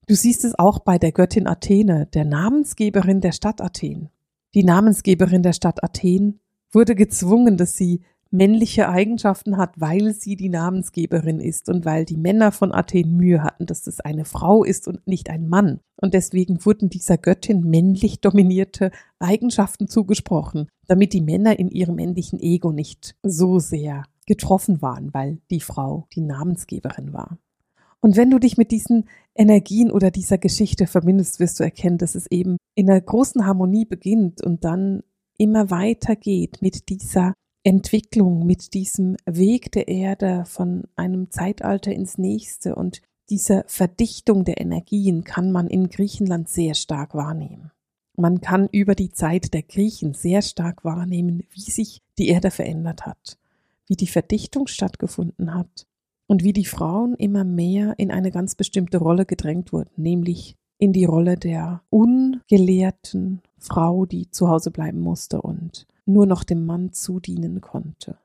Du 0.07 0.14
siehst 0.14 0.45
es 0.45 0.57
auch 0.57 0.79
bei 0.79 0.99
der 0.99 1.11
Göttin 1.11 1.49
Athene, 1.49 2.07
der 2.07 2.25
Namensgeberin 2.25 3.21
der 3.21 3.33
Stadt 3.33 3.61
Athen. 3.61 4.11
Die 4.55 4.64
Namensgeberin 4.64 5.43
der 5.43 5.53
Stadt 5.53 5.83
Athen 5.83 6.38
wurde 6.73 6.95
gezwungen, 6.95 7.57
dass 7.57 7.77
sie 7.77 8.03
männliche 8.31 8.88
Eigenschaften 8.88 9.57
hat, 9.57 9.81
weil 9.81 10.14
sie 10.14 10.37
die 10.37 10.49
Namensgeberin 10.49 11.40
ist 11.40 11.69
und 11.69 11.85
weil 11.85 12.05
die 12.05 12.16
Männer 12.16 12.53
von 12.53 12.73
Athen 12.73 13.16
Mühe 13.16 13.43
hatten, 13.43 13.66
dass 13.66 13.87
es 13.87 14.01
eine 14.01 14.25
Frau 14.25 14.62
ist 14.62 14.87
und 14.87 15.07
nicht 15.07 15.31
ein 15.31 15.49
Mann. 15.49 15.81
Und 15.97 16.14
deswegen 16.14 16.64
wurden 16.64 16.88
dieser 16.88 17.19
Göttin 17.19 17.69
männlich 17.69 18.21
dominierte 18.21 18.93
Eigenschaften 19.19 19.88
zugesprochen, 19.88 20.69
damit 20.87 21.12
die 21.12 21.21
Männer 21.21 21.59
in 21.59 21.69
ihrem 21.69 21.97
männlichen 21.97 22.40
Ego 22.40 22.73
nicht 22.73 23.16
so 23.23 23.59
sehr 23.59 24.05
getroffen 24.27 24.81
waren, 24.81 25.12
weil 25.12 25.38
die 25.51 25.61
Frau 25.61 26.07
die 26.14 26.21
Namensgeberin 26.21 27.12
war. 27.12 27.38
Und 28.01 28.16
wenn 28.16 28.31
du 28.31 28.38
dich 28.38 28.57
mit 28.57 28.71
diesen 28.71 29.09
Energien 29.35 29.90
oder 29.90 30.11
dieser 30.11 30.38
Geschichte 30.38 30.87
verbindest, 30.87 31.40
wirst 31.40 31.61
du 31.61 31.64
erkennen, 31.64 31.99
dass 31.99 32.14
es 32.14 32.27
eben 32.31 32.57
in 32.75 32.88
einer 32.88 33.01
großen 33.01 33.45
Harmonie 33.45 33.85
beginnt 33.85 34.43
und 34.43 34.64
dann 34.64 35.03
immer 35.37 35.71
weiter 35.71 36.16
geht 36.16 36.62
mit 36.62 36.88
dieser 36.88 37.35
Entwicklung, 37.62 38.46
mit 38.46 38.73
diesem 38.73 39.16
Weg 39.27 39.70
der 39.73 39.88
Erde 39.88 40.44
von 40.46 40.85
einem 40.96 41.31
Zeitalter 41.31 41.92
ins 41.92 42.16
nächste 42.16 42.75
und 42.75 43.03
dieser 43.29 43.64
Verdichtung 43.66 44.44
der 44.44 44.61
Energien 44.61 45.25
kann 45.25 45.53
man 45.53 45.68
in 45.68 45.88
Griechenland 45.88 46.49
sehr 46.49 46.75
stark 46.75 47.14
wahrnehmen. 47.14 47.70
Man 48.16 48.40
kann 48.40 48.68
über 48.73 48.94
die 48.94 49.12
Zeit 49.12 49.55
der 49.55 49.62
Griechen 49.62 50.14
sehr 50.14 50.42
stark 50.42 50.85
wahrnehmen, 50.85 51.44
wie 51.51 51.70
sich 51.70 52.03
die 52.18 52.29
Erde 52.29 52.51
verändert 52.51 53.07
hat, 53.07 53.38
wie 53.87 53.96
die 53.96 54.07
Verdichtung 54.07 54.66
stattgefunden 54.66 55.55
hat 55.55 55.87
und 56.27 56.42
wie 56.42 56.53
die 56.53 56.64
Frauen 56.64 57.14
immer 57.14 57.44
mehr 57.44 57.94
in 57.99 58.11
eine 58.11 58.31
ganz 58.31 58.55
bestimmte 58.55 58.99
Rolle 58.99 59.27
gedrängt 59.27 59.73
wurden, 59.73 59.90
nämlich 59.96 60.57
in 60.79 60.92
die 60.92 61.05
Rolle 61.05 61.37
der 61.37 61.83
ungelehrten 61.90 63.42
Frau, 63.59 64.07
die 64.07 64.31
zu 64.31 64.49
Hause 64.49 64.70
bleiben 64.70 65.01
musste 65.01 65.42
und 65.42 65.87
nur 66.12 66.27
noch 66.27 66.44
dem 66.44 66.66
Mann 66.66 66.92
zudienen 66.92 67.61
konnte. 67.61 68.18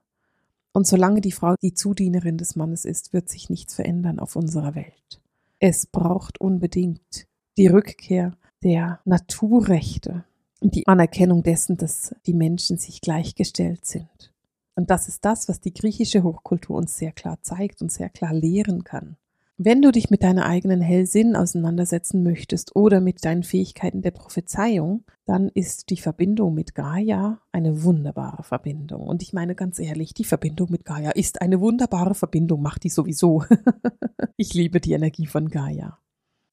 Und 0.73 0.87
solange 0.87 1.21
die 1.21 1.31
Frau 1.31 1.55
die 1.61 1.73
Zudienerin 1.73 2.37
des 2.37 2.55
Mannes 2.55 2.85
ist, 2.85 3.13
wird 3.13 3.29
sich 3.29 3.49
nichts 3.49 3.75
verändern 3.75 4.19
auf 4.19 4.35
unserer 4.35 4.75
Welt. 4.75 5.21
Es 5.59 5.85
braucht 5.85 6.39
unbedingt 6.41 7.27
die 7.57 7.67
Rückkehr 7.67 8.33
der 8.61 8.99
Naturrechte, 9.05 10.25
und 10.65 10.73
die 10.73 10.87
Anerkennung 10.87 11.43
dessen, 11.43 11.77
dass 11.77 12.15
die 12.25 12.33
Menschen 12.33 12.77
sich 12.77 12.99
gleichgestellt 12.99 13.85
sind. 13.85 14.33
Und 14.75 14.89
das 14.89 15.07
ist 15.07 15.23
das, 15.23 15.47
was 15.47 15.61
die 15.61 15.73
griechische 15.73 16.23
Hochkultur 16.23 16.75
uns 16.77 16.97
sehr 16.97 17.11
klar 17.11 17.37
zeigt 17.41 17.81
und 17.83 17.91
sehr 17.91 18.09
klar 18.09 18.33
lehren 18.33 18.83
kann. 18.83 19.15
Wenn 19.57 19.81
du 19.81 19.91
dich 19.93 20.09
mit 20.09 20.21
deiner 20.21 20.45
eigenen 20.45 20.81
Hellsinn 20.81 21.37
auseinandersetzen 21.37 22.23
möchtest 22.23 22.75
oder 22.75 22.99
mit 22.99 23.23
deinen 23.23 23.43
Fähigkeiten 23.43 24.01
der 24.01 24.11
Prophezeiung, 24.11 25.05
dann 25.23 25.47
ist 25.47 25.89
die 25.89 25.97
Verbindung 25.97 26.53
mit 26.53 26.75
Gaia 26.75 27.39
eine 27.53 27.83
wunderbare 27.83 28.43
Verbindung. 28.43 29.07
Und 29.07 29.23
ich 29.23 29.31
meine 29.31 29.55
ganz 29.55 29.79
ehrlich, 29.79 30.13
die 30.13 30.25
Verbindung 30.25 30.71
mit 30.71 30.83
Gaia 30.83 31.11
ist 31.11 31.41
eine 31.41 31.61
wunderbare 31.61 32.15
Verbindung, 32.15 32.61
macht 32.61 32.83
die 32.83 32.89
sowieso. 32.89 33.45
ich 34.35 34.53
liebe 34.53 34.81
die 34.81 34.91
Energie 34.91 35.25
von 35.25 35.47
Gaia. 35.47 35.99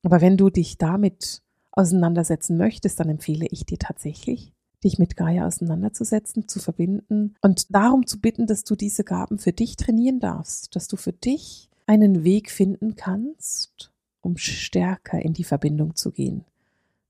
Aber 0.04 0.20
wenn 0.20 0.36
du 0.36 0.48
dich 0.48 0.78
damit 0.78 1.42
auseinandersetzen 1.72 2.56
möchtest, 2.56 3.00
dann 3.00 3.08
empfehle 3.08 3.46
ich 3.50 3.66
dir 3.66 3.78
tatsächlich, 3.78 4.52
dich 4.84 5.00
mit 5.00 5.16
Gaia 5.16 5.48
auseinanderzusetzen, 5.48 6.46
zu 6.46 6.60
verbinden 6.60 7.34
und 7.40 7.74
darum 7.74 8.06
zu 8.06 8.20
bitten, 8.20 8.46
dass 8.46 8.62
du 8.62 8.76
diese 8.76 9.02
Gaben 9.02 9.38
für 9.38 9.52
dich 9.52 9.74
trainieren 9.74 10.20
darfst, 10.20 10.76
dass 10.76 10.86
du 10.86 10.96
für 10.96 11.12
dich 11.12 11.68
einen 11.86 12.24
Weg 12.24 12.50
finden 12.50 12.96
kannst, 12.96 13.92
um 14.20 14.36
stärker 14.36 15.20
in 15.20 15.32
die 15.32 15.44
Verbindung 15.44 15.96
zu 15.96 16.10
gehen. 16.10 16.44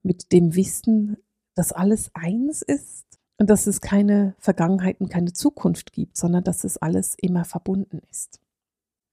Mit 0.01 0.31
dem 0.31 0.55
Wissen, 0.55 1.17
dass 1.55 1.71
alles 1.71 2.11
eins 2.13 2.61
ist 2.61 3.05
und 3.37 3.49
dass 3.49 3.67
es 3.67 3.81
keine 3.81 4.35
Vergangenheit 4.39 4.99
und 4.99 5.09
keine 5.09 5.33
Zukunft 5.33 5.93
gibt, 5.93 6.17
sondern 6.17 6.43
dass 6.43 6.63
es 6.63 6.77
alles 6.77 7.15
immer 7.21 7.45
verbunden 7.45 8.01
ist. 8.09 8.39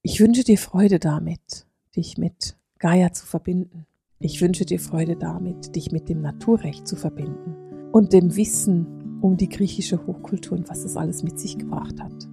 Ich 0.01 0.19
wünsche 0.19 0.43
dir 0.43 0.57
Freude 0.57 0.99
damit, 0.99 1.67
dich 1.95 2.17
mit 2.17 2.57
Gaia 2.79 3.13
zu 3.13 3.25
verbinden. 3.25 3.85
Ich 4.19 4.41
wünsche 4.41 4.65
dir 4.65 4.79
Freude 4.79 5.15
damit, 5.15 5.75
dich 5.75 5.91
mit 5.91 6.09
dem 6.09 6.21
Naturrecht 6.21 6.87
zu 6.87 6.95
verbinden 6.95 7.55
und 7.91 8.13
dem 8.13 8.35
Wissen 8.35 9.19
um 9.21 9.37
die 9.37 9.49
griechische 9.49 10.05
Hochkultur 10.07 10.57
und 10.57 10.69
was 10.69 10.83
es 10.83 10.97
alles 10.97 11.21
mit 11.23 11.39
sich 11.39 11.57
gebracht 11.57 12.01
hat 12.01 12.27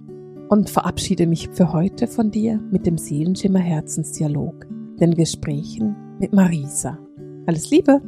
und 0.49 0.69
verabschiede 0.69 1.27
mich 1.27 1.49
für 1.49 1.71
heute 1.71 2.07
von 2.07 2.31
dir 2.31 2.59
mit 2.71 2.85
dem 2.85 2.97
Seelenschimmer 2.97 3.59
Herzensdialog, 3.59 4.67
den 4.99 5.13
Gesprächen 5.13 5.95
mit 6.19 6.33
Marisa. 6.33 6.99
Alles 7.45 7.69
Liebe! 7.69 8.01